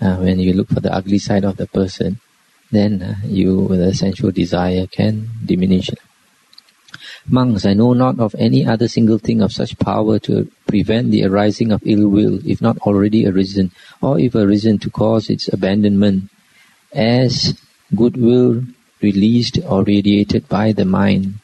Uh, 0.00 0.16
when 0.16 0.38
you 0.38 0.52
look 0.52 0.68
for 0.68 0.80
the 0.80 0.92
ugly 0.94 1.18
side 1.18 1.44
of 1.44 1.56
the 1.56 1.66
person, 1.66 2.20
then 2.70 3.02
uh, 3.02 3.16
you 3.24 3.68
the 3.68 3.94
sensual 3.94 4.30
desire 4.30 4.86
can 4.86 5.28
diminish. 5.44 5.90
Monks, 7.26 7.66
I 7.66 7.74
know 7.74 7.92
not 7.92 8.18
of 8.18 8.34
any 8.38 8.64
other 8.66 8.88
single 8.88 9.18
thing 9.18 9.42
of 9.42 9.52
such 9.52 9.78
power 9.78 10.18
to 10.20 10.50
prevent 10.68 11.10
the 11.10 11.24
arising 11.24 11.72
of 11.72 11.82
ill 11.84 12.08
will, 12.08 12.38
if 12.46 12.60
not 12.60 12.78
already 12.86 13.26
arisen, 13.26 13.72
or 14.00 14.20
if 14.20 14.34
arisen 14.34 14.78
to 14.78 14.90
cause 14.90 15.30
its 15.30 15.48
abandonment, 15.48 16.30
as 16.92 17.58
goodwill 17.96 18.62
released 19.00 19.58
or 19.66 19.82
radiated 19.82 20.48
by 20.48 20.72
the 20.72 20.84
mind. 20.84 21.34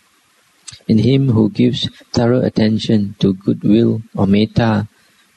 In 0.87 0.99
him 0.99 1.31
who 1.31 1.49
gives 1.51 1.89
thorough 2.13 2.43
attention 2.43 3.17
to 3.21 3.33
goodwill 3.33 4.03
or 4.15 4.27
metta 4.27 4.87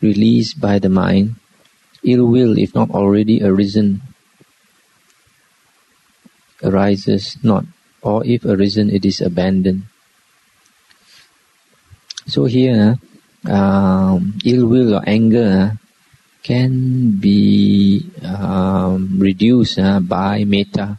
released 0.02 0.60
by 0.60 0.80
the 0.80 0.90
mind, 0.90 1.36
ill 2.04 2.26
will, 2.26 2.58
if 2.58 2.76
not 2.76 2.92
already 2.92 3.42
arisen, 3.42 4.02
arises 6.64 7.38
not, 7.44 7.66
or 8.02 8.26
if 8.26 8.44
arisen, 8.46 8.90
it 8.90 9.06
is 9.06 9.22
abandoned. 9.22 9.84
So 12.28 12.46
here, 12.46 13.00
um, 13.46 14.34
ill 14.46 14.66
will 14.68 14.96
or 14.96 15.04
anger 15.06 15.78
can 16.44 17.12
be 17.12 18.10
um, 18.24 19.20
reduced 19.20 19.80
uh, 19.80 20.00
by 20.00 20.44
metta. 20.44 20.98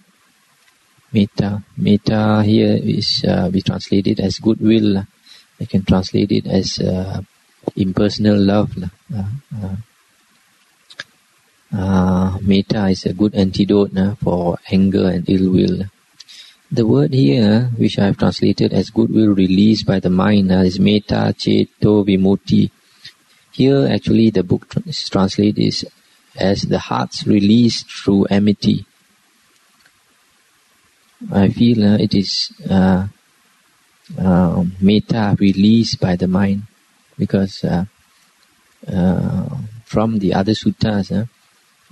Metta, 1.13 1.63
metta 1.77 2.43
here 2.45 2.77
is 2.77 3.25
uh, 3.25 3.51
we 3.53 3.63
translate 3.63 4.07
it 4.07 4.21
as 4.21 4.39
goodwill. 4.39 4.99
I 5.61 5.65
can 5.65 5.83
translate 5.85 6.31
it 6.33 6.47
as 6.47 6.79
uh, 6.81 7.23
impersonal 7.77 8.39
love. 8.39 8.77
Uh, 11.71 12.39
metta 12.41 12.89
is 12.89 13.05
a 13.07 13.13
good 13.13 13.35
antidote 13.35 14.19
for 14.21 14.59
anger 14.71 15.09
and 15.09 15.29
ill 15.29 15.51
will. 15.51 15.85
The 16.71 16.87
word 16.87 17.15
here, 17.15 17.71
which 17.77 17.99
I 17.99 18.05
have 18.07 18.19
translated 18.19 18.75
as 18.75 18.91
goodwill 18.91 19.35
released 19.35 19.87
by 19.87 20.01
the 20.01 20.11
mind, 20.11 20.53
uh, 20.53 20.57
is 20.57 20.79
metta 20.79 21.33
ceto 21.33 22.05
vimutti. 22.05 22.71
Here, 23.53 23.89
actually, 23.91 24.29
the 24.29 24.43
book 24.43 24.75
is 24.85 25.09
translated 25.09 25.73
as 26.37 26.63
the 26.63 26.79
heart's 26.79 27.27
release 27.27 27.83
through 27.85 28.27
amity. 28.31 28.85
I 31.33 31.49
feel 31.49 31.85
uh, 31.85 31.97
it 31.97 32.15
is 32.15 32.53
uh, 32.69 33.09
uh, 34.19 34.65
metta 34.79 35.37
released 35.41 35.99
by 35.99 36.17
the 36.17 36.29
mind 36.29 36.65
because 37.19 37.65
uh, 37.65 37.87
uh, 38.87 39.57
from 39.87 40.19
the 40.19 40.35
other 40.35 40.53
suttas, 40.53 41.29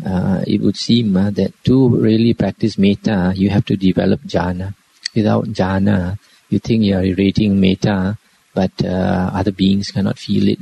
uh, 0.04 0.08
uh, 0.08 0.44
it 0.46 0.60
would 0.60 0.76
seem 0.76 1.16
uh, 1.16 1.30
that 1.30 1.52
to 1.64 1.88
really 1.88 2.34
practice 2.34 2.76
metta, 2.76 3.32
you 3.34 3.48
have 3.48 3.64
to 3.64 3.76
develop 3.76 4.20
jhana. 4.22 4.74
Without 5.14 5.46
jhana, 5.46 6.18
you 6.50 6.58
think 6.58 6.82
you 6.82 6.96
are 6.96 7.14
rating 7.14 7.60
metta, 7.60 8.18
but 8.54 8.72
uh, 8.84 9.30
other 9.32 9.52
beings 9.52 9.90
cannot 9.90 10.18
feel 10.18 10.48
it. 10.48 10.58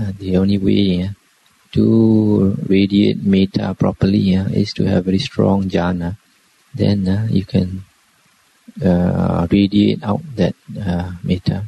Uh, 0.00 0.12
the 0.18 0.36
only 0.36 0.58
way 0.58 1.10
to 1.72 2.56
radiate 2.68 3.24
metta 3.24 3.74
properly 3.74 4.34
is 4.34 4.72
to 4.72 4.84
have 4.84 5.04
very 5.04 5.18
strong 5.18 5.64
jhana. 5.68 6.16
Then 6.74 7.28
you 7.30 7.44
can 7.44 7.84
radiate 9.50 10.04
out 10.04 10.22
that 10.36 10.54
metta. 11.24 11.64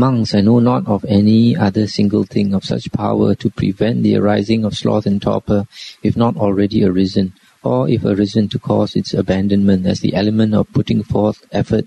Monks, 0.00 0.34
I 0.34 0.40
know 0.40 0.60
not 0.60 0.88
of 0.88 1.04
any 1.04 1.54
other 1.54 1.86
single 1.86 2.24
thing 2.24 2.54
of 2.54 2.64
such 2.64 2.90
power 2.90 3.34
to 3.34 3.50
prevent 3.50 4.02
the 4.02 4.16
arising 4.16 4.64
of 4.64 4.74
sloth 4.74 5.04
and 5.04 5.20
torpor, 5.20 5.66
if 6.02 6.16
not 6.16 6.38
already 6.38 6.82
arisen, 6.82 7.34
or 7.62 7.86
if 7.86 8.02
arisen 8.02 8.48
to 8.48 8.58
cause 8.58 8.96
its 8.96 9.12
abandonment 9.12 9.84
as 9.84 10.00
the 10.00 10.14
element 10.14 10.54
of 10.54 10.72
putting 10.72 11.02
forth 11.02 11.46
effort, 11.52 11.84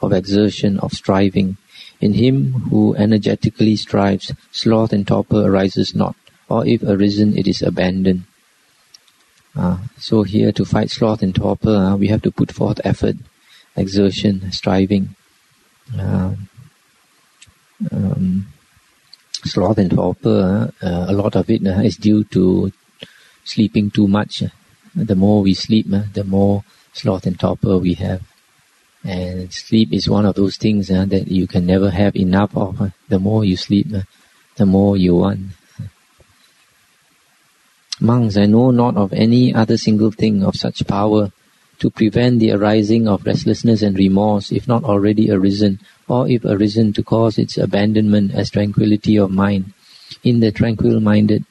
of 0.00 0.12
exertion, 0.12 0.78
of 0.78 0.92
striving. 0.92 1.56
In 2.00 2.14
him 2.14 2.52
who 2.70 2.94
energetically 2.94 3.74
strives, 3.74 4.32
sloth 4.52 4.92
and 4.92 5.04
torpor 5.04 5.44
arises 5.44 5.92
not, 5.92 6.14
or 6.48 6.64
if 6.64 6.84
arisen, 6.84 7.36
it 7.36 7.48
is 7.48 7.62
abandoned. 7.62 8.22
Uh, 9.56 9.78
so 9.98 10.22
here 10.22 10.52
to 10.52 10.64
fight 10.64 10.90
sloth 10.90 11.20
and 11.20 11.34
torpor, 11.34 11.74
uh, 11.74 11.96
we 11.96 12.06
have 12.06 12.22
to 12.22 12.30
put 12.30 12.52
forth 12.52 12.80
effort, 12.84 13.16
exertion, 13.74 14.52
striving. 14.52 15.16
Uh, 15.98 16.36
um, 17.92 18.46
sloth 19.44 19.78
and 19.78 19.90
torpor, 19.90 20.72
uh, 20.82 21.06
a 21.08 21.12
lot 21.12 21.36
of 21.36 21.48
it 21.50 21.66
uh, 21.66 21.80
is 21.80 21.96
due 21.96 22.24
to 22.24 22.72
sleeping 23.44 23.90
too 23.90 24.08
much. 24.08 24.42
The 24.94 25.14
more 25.14 25.42
we 25.42 25.54
sleep, 25.54 25.86
uh, 25.92 26.04
the 26.12 26.24
more 26.24 26.64
sloth 26.92 27.26
and 27.26 27.38
torpor 27.38 27.78
we 27.78 27.94
have. 27.94 28.22
And 29.04 29.52
sleep 29.52 29.92
is 29.92 30.08
one 30.08 30.26
of 30.26 30.34
those 30.34 30.56
things 30.56 30.90
uh, 30.90 31.04
that 31.06 31.28
you 31.28 31.46
can 31.46 31.66
never 31.66 31.90
have 31.90 32.16
enough 32.16 32.56
of. 32.56 32.80
Uh. 32.80 32.88
The 33.08 33.18
more 33.18 33.44
you 33.44 33.56
sleep, 33.56 33.88
the 34.56 34.66
more 34.66 34.96
you 34.96 35.16
want. 35.16 35.40
Monks, 38.00 38.36
I 38.36 38.46
know 38.46 38.70
not 38.72 38.96
of 38.96 39.12
any 39.12 39.54
other 39.54 39.76
single 39.76 40.10
thing 40.10 40.42
of 40.42 40.56
such 40.56 40.86
power 40.86 41.32
to 41.78 41.90
prevent 41.90 42.40
the 42.40 42.52
arising 42.52 43.06
of 43.06 43.26
restlessness 43.26 43.82
and 43.82 43.96
remorse, 43.96 44.50
if 44.50 44.66
not 44.66 44.84
already 44.84 45.30
arisen, 45.30 45.80
or 46.08 46.28
if 46.28 46.44
arisen 46.44 46.92
to 46.94 47.02
cause 47.02 47.38
its 47.38 47.58
abandonment 47.58 48.32
as 48.34 48.50
tranquility 48.50 49.16
of 49.16 49.30
mind. 49.30 49.72
In 50.24 50.40
the 50.40 50.50
tranquil 50.50 51.00
minded, 51.00 51.44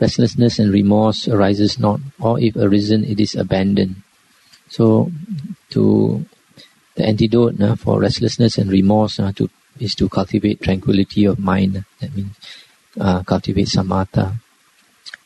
restlessness 0.00 0.58
and 0.58 0.72
remorse 0.72 1.26
arises 1.26 1.78
not, 1.78 2.00
or 2.20 2.40
if 2.40 2.54
arisen, 2.56 3.04
it 3.04 3.18
is 3.18 3.34
abandoned. 3.34 3.96
So, 4.68 5.10
to 5.70 6.24
the 6.94 7.04
antidote 7.04 7.60
uh, 7.60 7.76
for 7.76 8.00
restlessness 8.00 8.58
and 8.58 8.70
remorse 8.70 9.16
to, 9.16 9.50
is 9.80 9.94
to 9.96 10.08
cultivate 10.08 10.62
tranquility 10.62 11.24
of 11.24 11.38
mind. 11.38 11.84
That 12.00 12.14
means 12.14 12.36
uh, 13.00 13.22
cultivate 13.22 13.68
samatha. 13.68 14.38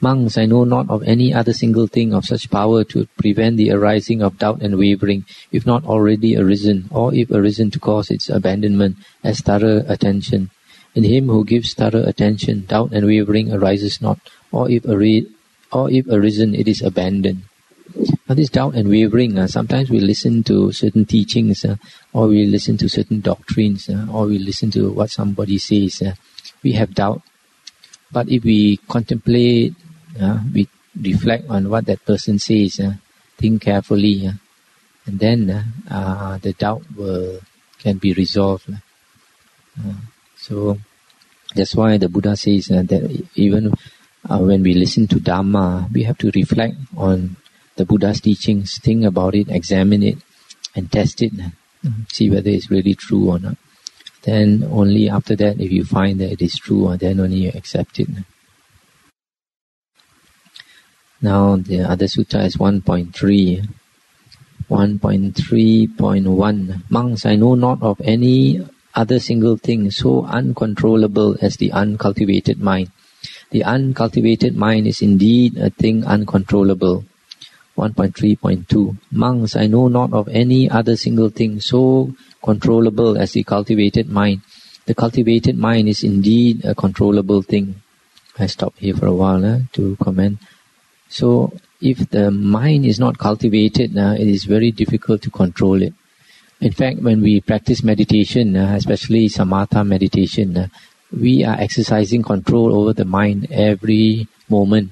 Monks, 0.01 0.39
I 0.39 0.47
know 0.47 0.65
not 0.65 0.89
of 0.89 1.03
any 1.03 1.35
other 1.35 1.53
single 1.53 1.87
thing 1.87 2.15
of 2.15 2.25
such 2.25 2.51
power 2.51 2.85
to 2.85 3.07
prevent 3.17 3.57
the 3.57 3.73
arising 3.73 4.23
of 4.23 4.39
doubt 4.39 4.63
and 4.63 4.79
wavering, 4.79 5.25
if 5.51 5.67
not 5.67 5.85
already 5.85 6.37
arisen, 6.37 6.89
or 6.91 7.13
if 7.15 7.31
arisen 7.31 7.71
to 7.73 7.81
cause 7.81 8.11
its 8.11 8.29
abandonment, 8.29 8.97
as 9.25 9.41
thorough 9.41 9.85
attention. 9.89 10.51
In 10.95 11.05
him 11.05 11.27
who 11.27 11.45
gives 11.45 11.75
thorough 11.75 12.05
attention, 12.05 12.65
doubt 12.67 12.93
and 12.93 13.07
wavering 13.07 13.53
arises 13.53 14.01
not, 14.01 14.19
or 14.53 14.71
if, 14.71 14.87
ari- 14.87 15.27
or 15.73 15.91
if 15.91 16.07
arisen, 16.09 16.55
it 16.55 16.69
is 16.69 16.81
abandoned. 16.81 17.43
Now 18.29 18.35
this 18.35 18.51
doubt 18.51 18.75
and 18.75 18.89
wavering, 18.89 19.39
uh, 19.39 19.47
sometimes 19.47 19.91
we 19.91 20.01
listen 20.01 20.45
to 20.45 20.73
certain 20.73 21.07
teachings, 21.07 21.65
uh, 21.65 21.77
or 22.13 22.29
we 22.29 22.47
listen 22.47 22.77
to 22.79 22.89
certain 22.89 23.21
doctrines, 23.21 23.89
uh, 23.89 24.07
or 24.13 24.27
we 24.27 24.39
listen 24.39 24.71
to 24.73 24.93
what 24.93 25.11
somebody 25.11 25.59
says. 25.59 26.03
Uh, 26.03 26.15
we 26.63 26.73
have 26.73 26.95
doubt. 26.95 27.23
But 28.11 28.29
if 28.29 28.45
we 28.45 28.79
contemplate 28.89 29.75
uh, 30.21 30.41
we 30.53 30.69
reflect 31.01 31.49
on 31.49 31.69
what 31.69 31.87
that 31.87 32.05
person 32.05 32.39
says, 32.39 32.81
uh, 32.81 32.95
think 33.37 33.63
carefully, 33.63 34.27
uh, 34.27 34.33
and 35.07 35.19
then 35.19 35.51
uh, 35.51 35.95
uh, 35.95 36.39
the 36.39 36.53
doubt 36.53 36.83
will 36.97 37.41
can 37.79 37.99
be 37.99 38.13
resolved. 38.13 38.69
Uh, 39.79 39.95
so 40.37 40.79
that's 41.55 41.75
why 41.75 41.97
the 41.97 42.09
Buddha 42.09 42.37
says 42.37 42.67
that 42.67 43.25
even 43.35 43.73
when 44.29 44.63
we 44.63 44.75
listen 44.75 45.07
to 45.07 45.21
Dharma, 45.21 45.89
we 45.93 46.03
have 46.03 46.19
to 46.19 46.31
reflect 46.35 46.75
on 46.97 47.37
the 47.77 47.85
Buddha's 47.85 48.21
teachings, 48.21 48.79
think 48.79 49.05
about 49.05 49.35
it, 49.35 49.49
examine 49.49 50.03
it, 50.03 50.19
and 50.75 50.91
test 50.91 51.23
it, 51.23 51.33
see 52.09 52.29
whether 52.29 52.51
it's 52.51 52.71
really 52.71 52.95
true 52.95 53.31
or 53.31 53.39
not. 53.39 53.57
Then 54.29 54.69
only 54.71 55.09
after 55.09 55.35
that, 55.37 55.59
if 55.59 55.73
you 55.73 55.87
find 55.87 56.21
that 56.21 56.31
it 56.31 56.43
is 56.43 56.61
true, 56.61 56.89
ah, 56.89 56.97
then 57.01 57.19
only 57.19 57.49
you 57.49 57.53
accept 57.55 57.99
it. 57.99 58.11
Now 61.23 61.57
the 61.57 61.89
other 61.89 62.05
sutta 62.05 62.45
is 62.45 62.59
1.3. 62.59 63.09
1.3.1 64.69 66.83
Monks, 66.91 67.25
I 67.25 67.37
know 67.37 67.55
not 67.55 67.83
of 67.83 68.03
any 68.05 68.61
other 68.95 69.19
single 69.19 69.57
thing 69.57 69.91
so 69.91 70.27
uncontrollable 70.27 71.39
as 71.41 71.57
the 71.57 71.73
uncultivated 71.73 72.61
mind. 72.61 72.91
The 73.49 73.65
uncultivated 73.65 74.55
mind 74.55 74.87
is 74.87 75.01
indeed 75.01 75.57
a 75.57 75.71
thing 75.71 76.05
uncontrollable. 76.05 77.07
1.3.2 77.79 78.97
Monks, 79.13 79.55
I 79.55 79.69
know 79.69 79.87
not 79.87 80.13
of 80.13 80.29
any 80.29 80.69
other 80.69 80.97
single 80.97 81.31
thing 81.31 81.61
so 81.61 82.13
controllable 82.43 83.17
as 83.17 83.33
the 83.33 83.45
cultivated 83.45 84.09
mind. 84.09 84.43
The 84.87 84.95
cultivated 84.95 85.57
mind 85.57 85.89
is 85.89 86.03
indeed 86.03 86.65
a 86.65 86.75
controllable 86.75 87.43
thing. 87.43 87.77
I 88.39 88.47
stop 88.47 88.77
here 88.79 88.95
for 88.95 89.07
a 89.07 89.15
while 89.15 89.45
eh, 89.45 89.61
to 89.75 89.97
comment. 90.03 90.39
So 91.09 91.53
if 91.81 92.11
the 92.11 92.31
mind 92.31 92.85
is 92.85 92.99
not 92.99 93.19
cultivated, 93.19 93.97
uh, 93.97 94.15
it 94.19 94.27
is 94.27 94.45
very 94.45 94.73
difficult 94.73 95.23
to 95.23 95.31
control 95.31 95.81
it. 95.81 95.95
In 96.61 96.73
fact, 96.73 97.01
when 97.01 97.23
we 97.23 97.41
practice 97.41 97.85
meditation, 97.85 98.57
uh, 98.57 98.75
especially 98.75 99.29
samatha 99.29 99.87
meditation, 99.87 100.57
uh, 100.57 100.69
we 101.13 101.45
are 101.45 101.57
exercising 101.59 102.23
control 102.23 102.75
over 102.75 102.93
the 102.93 103.05
mind 103.05 103.47
every 103.51 104.27
moment. 104.49 104.91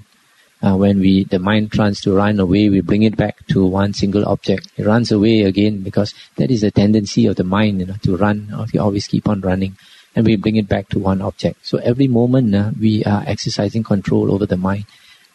Uh, 0.62 0.75
when 0.75 1.01
we 1.01 1.25
the 1.25 1.38
mind 1.38 1.71
tries 1.71 2.01
to 2.01 2.14
run 2.14 2.40
away, 2.40 2.71
we 2.71 2.81
bring 2.81 3.03
it 3.03 3.14
back 3.14 3.47
to 3.47 3.64
one 3.64 3.92
single 3.92 4.27
object. 4.27 4.69
It 4.77 4.87
runs 4.87 5.12
away 5.12 5.42
again 5.42 5.83
because 5.83 6.14
that 6.37 6.51
is 6.51 6.62
a 6.62 6.71
tendency 6.71 7.27
of 7.27 7.37
the 7.37 7.45
mind, 7.45 7.81
you 7.81 7.87
know, 7.87 7.97
to 8.05 8.16
run. 8.16 8.49
You 8.73 8.81
always 8.81 9.07
keep 9.07 9.29
on 9.29 9.42
running, 9.42 9.77
and 10.14 10.25
we 10.25 10.37
bring 10.37 10.57
it 10.57 10.66
back 10.66 10.88
to 10.90 10.99
one 10.99 11.21
object. 11.21 11.66
So 11.66 11.77
every 11.79 12.09
moment 12.09 12.55
uh, 12.55 12.71
we 12.81 13.05
are 13.05 13.23
exercising 13.27 13.85
control 13.85 14.33
over 14.33 14.47
the 14.47 14.57
mind. 14.57 14.87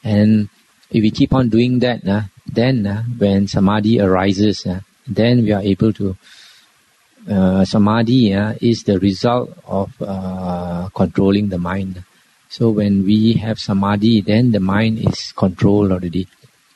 And 0.04 0.50
if 0.90 1.04
we 1.04 1.12
keep 1.12 1.34
on 1.34 1.50
doing 1.50 1.80
that, 1.80 2.08
uh, 2.08 2.24
then 2.48 2.88
uh, 2.88 3.04
when 3.04 3.48
samadhi 3.48 4.02
arises, 4.02 4.66
uh, 4.66 4.82
then 5.08 5.44
we 5.44 5.52
are 5.52 5.62
able 5.62 5.94
to. 5.94 6.18
Uh, 7.30 7.64
samadhi 7.64 8.34
uh, 8.34 8.56
is 8.60 8.82
the 8.84 8.98
result 8.98 9.54
of 9.68 9.94
uh, 10.02 10.90
controlling 10.96 11.50
the 11.50 11.60
mind. 11.60 12.04
So 12.52 12.70
when 12.72 13.06
we 13.06 13.34
have 13.40 13.60
samadhi, 13.60 14.20
then 14.20 14.52
the 14.52 14.60
mind 14.60 15.00
is 15.00 15.32
controlled 15.32 15.94
already, 15.94 16.28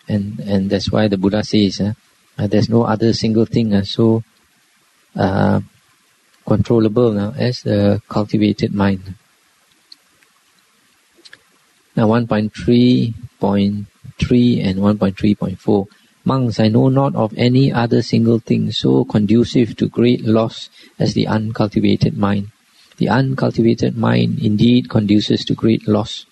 and 0.07 0.39
and 0.39 0.69
that's 0.69 0.89
why 0.89 1.09
the 1.09 1.17
Buddha 1.17 1.43
says, 1.43 1.81
uh, 1.81 1.95
uh, 2.38 2.47
there's 2.47 2.69
no 2.69 2.83
other 2.83 3.11
single 3.11 3.43
thing 3.43 3.73
uh, 3.73 3.83
so 3.83 4.23
uh, 5.17 5.59
controllable 6.45 7.11
now 7.11 7.33
as 7.38 7.63
the 7.63 8.01
cultivated 8.07 8.73
mind. 8.73 9.15
Now 11.97 12.07
1.3.3 12.07 14.65
and 14.65 14.79
1.3.4. 14.79 15.88
Monks, 16.23 16.59
I 16.61 16.69
know 16.69 16.88
not 16.88 17.15
of 17.15 17.33
any 17.35 17.73
other 17.73 18.01
single 18.01 18.39
thing 18.39 18.71
so 18.71 19.03
conducive 19.03 19.75
to 19.75 19.89
great 19.89 20.23
loss 20.23 20.69
as 20.97 21.13
the 21.13 21.27
uncultivated 21.27 22.17
mind. 22.17 22.51
The 22.97 23.10
uncultivated 23.10 23.97
mind 23.97 24.39
indeed 24.39 24.89
conduces 24.89 25.43
to 25.45 25.53
great 25.53 25.88
loss. 25.88 26.25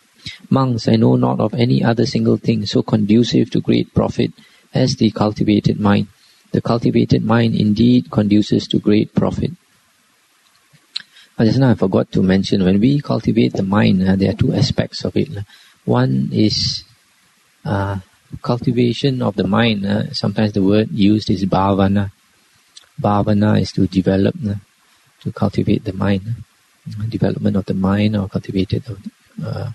Monks, 0.50 0.88
I 0.88 0.96
know 0.96 1.16
not 1.16 1.40
of 1.40 1.54
any 1.54 1.84
other 1.84 2.06
single 2.06 2.38
thing 2.38 2.66
so 2.66 2.82
conducive 2.82 3.52
to 3.52 3.60
great 3.60 3.94
profit 3.94 4.32
as 4.74 4.96
the 4.96 5.12
cultivated 5.12 5.80
mind. 5.80 6.08
The 6.52 6.62
cultivated 6.62 7.24
mind 7.24 7.56
indeed 7.56 8.12
conduces 8.12 8.68
to 8.70 8.80
great 8.80 9.14
profit. 9.14 9.52
just 11.40 11.60
now 11.60 11.72
I 11.72 11.76
forgot 11.76 12.12
to 12.14 12.22
mention, 12.22 12.64
when 12.64 12.80
we 12.80 13.02
cultivate 13.02 13.54
the 13.54 13.64
mind, 13.64 14.08
uh, 14.08 14.16
there 14.16 14.30
are 14.30 14.38
two 14.38 14.54
aspects 14.54 15.04
of 15.04 15.18
it. 15.18 15.30
One 15.84 16.30
is 16.32 16.84
uh, 17.66 18.00
cultivation 18.42 19.22
of 19.22 19.36
the 19.36 19.48
mind. 19.48 19.86
Uh, 19.86 20.14
sometimes 20.14 20.54
the 20.54 20.64
word 20.64 20.92
used 20.92 21.30
is 21.30 21.44
bhavana. 21.46 22.12
Bhavana 23.02 23.60
is 23.60 23.72
to 23.74 23.88
develop, 23.88 24.36
uh, 24.48 24.56
to 25.22 25.32
cultivate 25.32 25.84
the 25.84 25.94
mind. 25.94 26.36
Uh, 26.84 27.08
development 27.08 27.56
of 27.56 27.66
the 27.66 27.74
mind 27.74 28.16
or 28.16 28.28
cultivated 28.28 28.84
of, 28.90 29.00
uh, 29.42 29.72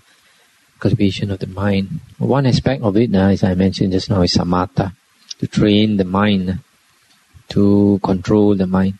cultivation 0.77 1.31
of 1.31 1.39
the 1.39 1.47
mind. 1.47 1.99
One 2.19 2.45
aspect 2.45 2.83
of 2.83 2.95
it, 2.97 3.13
as 3.15 3.43
I 3.43 3.55
mentioned 3.55 3.93
just 3.93 4.11
now, 4.11 4.21
is 4.21 4.37
samatha, 4.37 4.93
to 5.39 5.47
train 5.47 5.97
the 5.97 6.05
mind, 6.05 6.59
to 7.49 7.99
control 8.03 8.55
the 8.55 8.67
mind. 8.67 8.99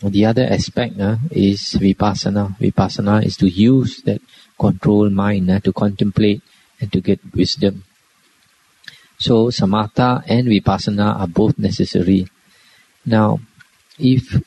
The 0.00 0.26
other 0.26 0.46
aspect 0.46 1.00
uh, 1.00 1.16
is 1.32 1.74
vipassana. 1.74 2.56
Vipassana 2.58 3.24
is 3.24 3.36
to 3.38 3.48
use 3.48 4.02
that 4.02 4.22
control 4.56 5.10
mind 5.10 5.50
uh, 5.50 5.58
to 5.58 5.72
contemplate 5.72 6.40
and 6.80 6.92
to 6.92 7.00
get 7.00 7.18
wisdom. 7.34 7.82
So 9.18 9.48
samatha 9.48 10.22
and 10.28 10.46
vipassana 10.46 11.18
are 11.18 11.26
both 11.26 11.58
necessary. 11.58 12.28
Now, 13.04 13.40
if 13.98 14.40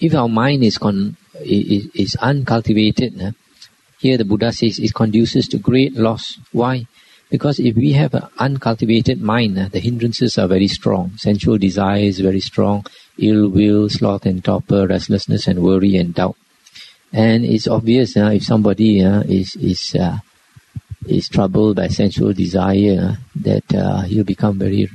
if 0.00 0.14
our 0.14 0.28
mind 0.28 0.64
is 0.64 0.78
con, 0.78 1.18
is, 1.40 1.86
is 1.94 2.16
uncultivated, 2.20 3.34
here 3.98 4.16
the 4.16 4.24
Buddha 4.24 4.52
says 4.52 4.78
it 4.78 4.94
conduces 4.94 5.48
to 5.48 5.58
great 5.58 5.94
loss. 5.94 6.38
Why? 6.52 6.86
Because 7.30 7.60
if 7.60 7.76
we 7.76 7.92
have 7.92 8.14
an 8.14 8.26
uncultivated 8.38 9.20
mind, 9.20 9.56
the 9.56 9.78
hindrances 9.78 10.36
are 10.38 10.48
very 10.48 10.66
strong. 10.66 11.12
Sensual 11.16 11.58
desire 11.58 12.00
is 12.00 12.18
very 12.18 12.40
strong. 12.40 12.84
Ill 13.18 13.48
will, 13.48 13.88
sloth 13.88 14.26
and 14.26 14.42
torpor, 14.42 14.86
restlessness 14.86 15.46
and 15.46 15.62
worry 15.62 15.96
and 15.96 16.14
doubt. 16.14 16.36
And 17.12 17.44
it's 17.44 17.68
obvious 17.68 18.16
if 18.16 18.44
somebody 18.44 19.00
is 19.00 19.54
is 19.56 19.94
uh, 19.94 20.18
is 21.06 21.28
troubled 21.28 21.76
by 21.76 21.88
sensual 21.88 22.32
desire, 22.32 23.18
that 23.36 23.74
uh, 23.74 24.02
he'll 24.02 24.24
become 24.24 24.58
very 24.58 24.88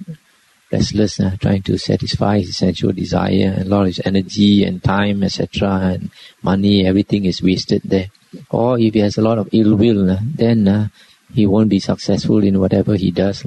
restless, 0.76 1.20
uh, 1.20 1.36
trying 1.40 1.64
to 1.64 1.78
satisfy 1.78 2.40
his 2.40 2.58
sensual 2.58 2.92
desire, 2.92 3.54
and 3.56 3.66
a 3.66 3.70
lot 3.70 3.82
of 3.82 3.88
his 3.88 4.02
energy 4.06 4.64
and 4.64 4.84
time, 4.84 5.24
etc., 5.24 5.96
and 5.96 6.12
money, 6.44 6.86
everything 6.86 7.26
is 7.26 7.42
wasted 7.42 7.82
there. 7.86 8.10
Or 8.50 8.78
if 8.80 8.94
he 8.94 9.00
has 9.00 9.18
a 9.18 9.22
lot 9.22 9.38
of 9.38 9.50
ill 9.52 9.76
will, 9.76 10.18
then 10.44 10.92
he 11.34 11.46
won't 11.46 11.70
be 11.70 11.80
successful 11.80 12.44
in 12.44 12.60
whatever 12.60 12.96
he 12.96 13.12
does. 13.12 13.46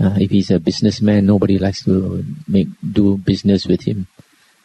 Uh, 0.00 0.14
if 0.18 0.30
he's 0.30 0.50
a 0.50 0.58
businessman, 0.58 1.26
nobody 1.26 1.58
likes 1.58 1.84
to 1.84 2.24
make 2.48 2.68
do 2.92 3.16
business 3.16 3.66
with 3.66 3.82
him. 3.82 4.06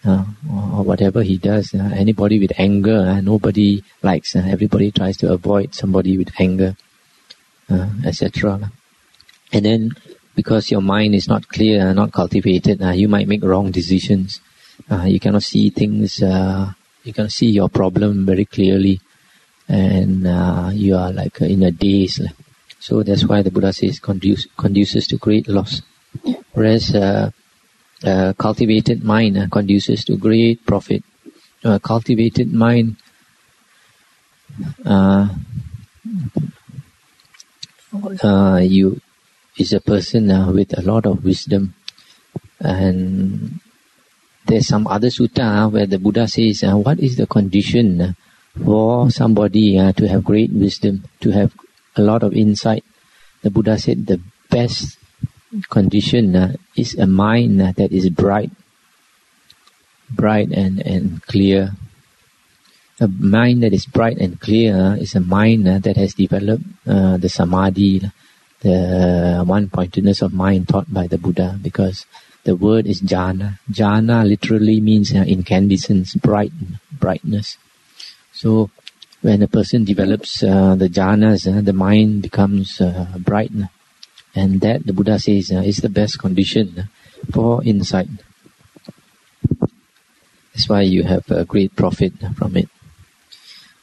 Uh, 0.05 0.23
or, 0.49 0.83
whatever 0.83 1.21
he 1.21 1.37
does. 1.37 1.73
Uh, 1.73 1.91
anybody 1.93 2.39
with 2.39 2.53
anger, 2.57 2.99
uh, 2.99 3.19
nobody 3.19 3.83
likes. 4.01 4.33
Uh, 4.33 4.43
everybody 4.47 4.91
tries 4.91 5.17
to 5.17 5.29
avoid 5.29 5.75
somebody 5.75 6.17
with 6.17 6.31
anger, 6.39 6.73
uh, 7.69 7.89
etc. 8.05 8.71
And 9.51 9.65
then, 9.65 9.91
because 10.39 10.71
your 10.71 10.81
mind 10.81 11.13
is 11.19 11.27
not 11.27 11.43
clear, 11.55 11.93
not 11.93 12.11
cultivated, 12.11 12.81
you 12.95 13.07
might 13.15 13.27
make 13.27 13.43
wrong 13.43 13.71
decisions. 13.71 14.39
you 15.13 15.19
cannot 15.19 15.43
see 15.43 15.69
things. 15.69 16.19
you 17.05 17.13
cannot 17.15 17.31
see 17.39 17.49
your 17.59 17.69
problem 17.69 18.25
very 18.25 18.45
clearly, 18.45 18.95
and 19.67 20.23
you 20.83 20.95
are 20.95 21.11
like 21.11 21.41
in 21.41 21.63
a 21.63 21.71
daze. 21.71 22.21
So 22.79 23.03
that's 23.03 23.25
why 23.25 23.41
the 23.41 23.51
Buddha 23.51 23.73
says 23.73 23.99
conduce, 23.99 24.47
conduces 24.57 25.07
to 25.07 25.17
great 25.17 25.47
loss. 25.49 25.81
Whereas 26.53 26.95
uh, 26.95 27.31
uh, 28.03 28.33
cultivated 28.37 29.03
mind 29.03 29.37
uh, 29.37 29.47
conduces 29.51 30.05
to 30.05 30.17
great 30.17 30.65
profit. 30.65 31.03
Uh, 31.63 31.77
cultivated 31.79 32.53
mind 32.53 32.95
uh, 34.85 35.27
uh, 38.23 38.61
you 38.63 39.01
is 39.59 39.73
a 39.73 39.81
person 39.81 40.27
with 40.55 40.77
a 40.77 40.81
lot 40.81 41.05
of 41.05 41.23
wisdom 41.23 41.73
and 42.59 43.59
there's 44.45 44.67
some 44.67 44.87
other 44.87 45.09
sutta 45.09 45.71
where 45.71 45.85
the 45.85 45.99
Buddha 45.99 46.27
says, 46.27 46.63
uh, 46.63 46.75
what 46.75 46.99
is 46.99 47.17
the 47.17 47.27
condition 47.27 48.15
for 48.63 49.11
somebody 49.11 49.77
uh, 49.77 49.91
to 49.93 50.07
have 50.07 50.23
great 50.23 50.51
wisdom, 50.51 51.03
to 51.21 51.31
have 51.31 51.53
a 51.95 52.01
lot 52.01 52.23
of 52.23 52.33
insight. 52.33 52.83
The 53.41 53.49
Buddha 53.49 53.77
said 53.77 54.07
the 54.07 54.19
best 54.49 54.97
condition 55.69 56.35
uh, 56.35 56.55
is 56.75 56.95
a 56.95 57.05
mind 57.05 57.61
uh, 57.61 57.71
that 57.77 57.91
is 57.91 58.09
bright, 58.09 58.51
bright 60.09 60.49
and, 60.51 60.79
and 60.79 61.21
clear. 61.23 61.71
A 62.99 63.07
mind 63.07 63.63
that 63.63 63.71
is 63.71 63.85
bright 63.85 64.17
and 64.17 64.39
clear 64.39 64.75
uh, 64.75 64.95
is 64.95 65.15
a 65.15 65.21
mind 65.21 65.67
uh, 65.67 65.79
that 65.79 65.95
has 65.95 66.13
developed 66.15 66.63
uh, 66.85 67.15
the 67.17 67.29
samadhi, 67.29 68.01
the 68.61 69.43
one-pointedness 69.45 70.21
of 70.21 70.33
mind 70.33 70.69
taught 70.69 70.93
by 70.93 71.07
the 71.07 71.17
Buddha, 71.17 71.57
because 71.61 72.05
the 72.43 72.55
word 72.55 72.87
is 72.87 73.01
jhana. 73.01 73.59
Jhana 73.71 74.27
literally 74.27 74.81
means 74.81 75.13
uh, 75.13 75.19
incandescence, 75.19 76.15
bright, 76.15 76.51
brightness. 76.91 77.57
So 78.31 78.69
when 79.21 79.43
a 79.43 79.47
person 79.47 79.83
develops 79.83 80.43
uh, 80.43 80.75
the 80.75 80.87
jhanas, 80.87 81.45
uh, 81.45 81.61
the 81.61 81.73
mind 81.73 82.21
becomes 82.21 82.79
uh, 82.79 83.07
bright. 83.17 83.51
And 84.35 84.61
that, 84.61 84.85
the 84.85 84.93
Buddha 84.93 85.19
says, 85.19 85.51
uh, 85.51 85.57
is 85.57 85.77
the 85.77 85.89
best 85.89 86.19
condition 86.19 86.87
for 87.31 87.63
insight. 87.63 88.07
That's 90.53 90.69
why 90.69 90.81
you 90.81 91.03
have 91.03 91.29
a 91.31 91.45
great 91.45 91.75
profit 91.75 92.13
from 92.35 92.57
it. 92.57 92.69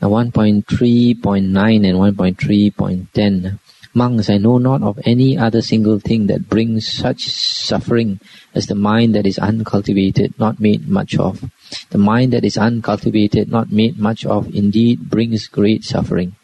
Now 0.00 0.08
1.3.9 0.08 1.24
and 1.24 1.56
1.3.10 1.56 3.58
Monks, 3.96 4.28
I 4.28 4.36
know 4.36 4.58
not 4.58 4.82
of 4.82 5.00
any 5.06 5.38
other 5.38 5.62
single 5.62 5.98
thing 5.98 6.26
that 6.26 6.50
brings 6.50 6.86
such 6.86 7.32
suffering 7.32 8.20
as 8.54 8.66
the 8.66 8.74
mind 8.74 9.14
that 9.14 9.26
is 9.26 9.38
uncultivated, 9.38 10.38
not 10.38 10.60
made 10.60 10.86
much 10.86 11.16
of. 11.16 11.42
The 11.88 11.96
mind 11.96 12.34
that 12.34 12.44
is 12.44 12.58
uncultivated, 12.58 13.50
not 13.50 13.72
made 13.72 13.98
much 13.98 14.26
of, 14.26 14.54
indeed 14.54 15.08
brings 15.08 15.48
great 15.48 15.82
suffering. 15.82 16.36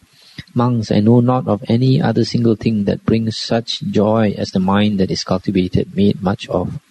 Monks, 0.55 0.89
I 0.89 0.99
know 0.99 1.19
not 1.19 1.47
of 1.47 1.63
any 1.67 2.01
other 2.01 2.25
single 2.25 2.55
thing 2.55 2.85
that 2.85 3.05
brings 3.05 3.37
such 3.37 3.83
joy 3.83 4.33
as 4.35 4.49
the 4.49 4.59
mind 4.59 4.99
that 4.99 5.11
is 5.11 5.23
cultivated, 5.23 5.95
made 5.95 6.23
much 6.23 6.49
of. 6.49 6.81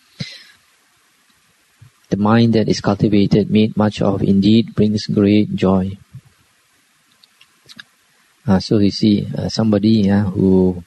The 2.11 2.19
mind 2.19 2.53
that 2.53 2.69
is 2.69 2.81
cultivated, 2.81 3.51
made 3.51 3.77
much 3.77 4.01
of, 4.01 4.23
indeed 4.23 4.77
brings 4.77 5.09
great 5.09 5.57
joy. 5.57 5.99
Uh, 8.47 8.59
so 8.59 8.79
you 8.79 8.91
see, 8.91 9.29
uh, 9.39 9.49
somebody 9.49 10.11
uh, 10.11 10.25
who 10.25 10.83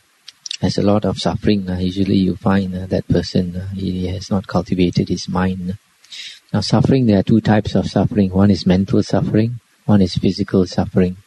has 0.61 0.77
a 0.77 0.81
lot 0.81 1.05
of 1.05 1.17
suffering, 1.17 1.69
uh, 1.69 1.77
usually 1.77 2.17
you 2.17 2.35
find 2.35 2.75
uh, 2.75 2.85
that 2.87 3.07
person, 3.07 3.55
uh, 3.55 3.67
he 3.69 4.07
has 4.07 4.29
not 4.29 4.45
cultivated 4.45 5.07
his 5.07 5.29
mind. 5.29 5.77
Now 6.53 6.59
suffering, 6.59 7.05
there 7.05 7.19
are 7.19 7.23
two 7.23 7.39
types 7.39 7.75
of 7.75 7.87
suffering. 7.87 8.31
One 8.31 8.51
is 8.51 8.65
mental 8.65 9.01
suffering, 9.03 9.59
one 9.85 10.01
is 10.01 10.15
physical 10.15 10.65
suffering. 10.65 11.17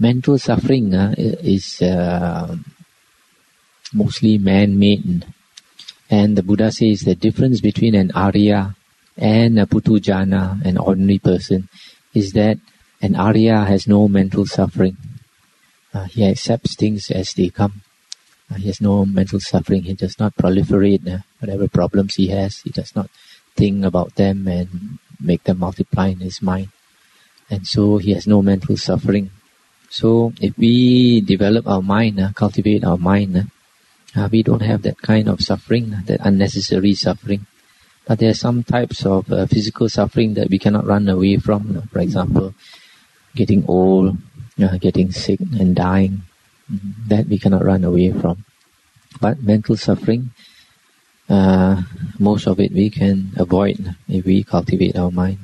Mental 0.00 0.36
suffering 0.38 0.92
is 0.92 1.80
mostly 3.92 4.38
man-made. 4.38 5.24
And 6.10 6.36
the 6.36 6.42
Buddha 6.42 6.72
says 6.72 7.02
the 7.02 7.14
difference 7.14 7.60
between 7.60 7.94
an 7.94 8.10
Arya 8.12 8.74
and 9.16 9.58
a 9.60 9.66
Puthujjana, 9.66 10.64
an 10.64 10.78
ordinary 10.78 11.20
person, 11.20 11.68
is 12.12 12.32
that 12.32 12.58
an 13.04 13.16
Arya 13.16 13.68
has 13.68 13.86
no 13.86 14.08
mental 14.08 14.46
suffering. 14.46 14.96
Uh, 15.92 16.04
he 16.04 16.24
accepts 16.24 16.74
things 16.74 17.10
as 17.10 17.34
they 17.34 17.50
come. 17.50 17.82
Uh, 18.50 18.54
he 18.54 18.68
has 18.68 18.80
no 18.80 19.04
mental 19.04 19.40
suffering. 19.40 19.82
He 19.82 19.92
does 19.92 20.18
not 20.18 20.34
proliferate 20.36 21.06
uh, 21.06 21.18
whatever 21.38 21.68
problems 21.68 22.14
he 22.14 22.28
has. 22.28 22.60
He 22.64 22.70
does 22.70 22.96
not 22.96 23.10
think 23.56 23.84
about 23.84 24.14
them 24.14 24.48
and 24.48 24.98
make 25.20 25.44
them 25.44 25.58
multiply 25.58 26.08
in 26.08 26.20
his 26.20 26.40
mind. 26.40 26.68
And 27.50 27.66
so 27.66 27.98
he 27.98 28.14
has 28.14 28.26
no 28.26 28.40
mental 28.40 28.78
suffering. 28.78 29.30
So 29.90 30.32
if 30.40 30.56
we 30.56 31.20
develop 31.20 31.68
our 31.68 31.82
mind, 31.82 32.18
uh, 32.18 32.32
cultivate 32.32 32.84
our 32.84 32.96
mind, 32.96 33.36
uh, 33.36 33.42
uh 34.16 34.28
we 34.32 34.42
don't 34.42 34.62
have 34.62 34.80
that 34.82 35.02
kind 35.02 35.28
of 35.28 35.42
suffering, 35.42 35.92
uh, 35.92 36.00
that 36.06 36.24
unnecessary 36.24 36.94
suffering. 36.94 37.46
But 38.06 38.18
there 38.18 38.30
are 38.30 38.42
some 38.46 38.64
types 38.64 39.04
of 39.04 39.30
uh, 39.30 39.44
physical 39.46 39.90
suffering 39.90 40.34
that 40.34 40.48
we 40.48 40.58
cannot 40.58 40.86
run 40.86 41.06
away 41.08 41.36
from. 41.36 41.86
For 41.92 42.00
example, 42.00 42.54
getting 43.34 43.64
old, 43.66 44.16
uh, 44.62 44.76
getting 44.78 45.12
sick 45.12 45.40
and 45.40 45.74
dying. 45.74 46.22
That 47.08 47.28
we 47.28 47.38
cannot 47.38 47.64
run 47.64 47.84
away 47.84 48.10
from. 48.12 48.44
But 49.20 49.42
mental 49.42 49.76
suffering, 49.76 50.30
uh, 51.28 51.82
most 52.18 52.46
of 52.46 52.58
it 52.58 52.72
we 52.72 52.88
can 52.88 53.32
avoid 53.36 53.94
if 54.08 54.24
we 54.24 54.44
cultivate 54.44 54.96
our 54.96 55.10
mind. 55.10 55.38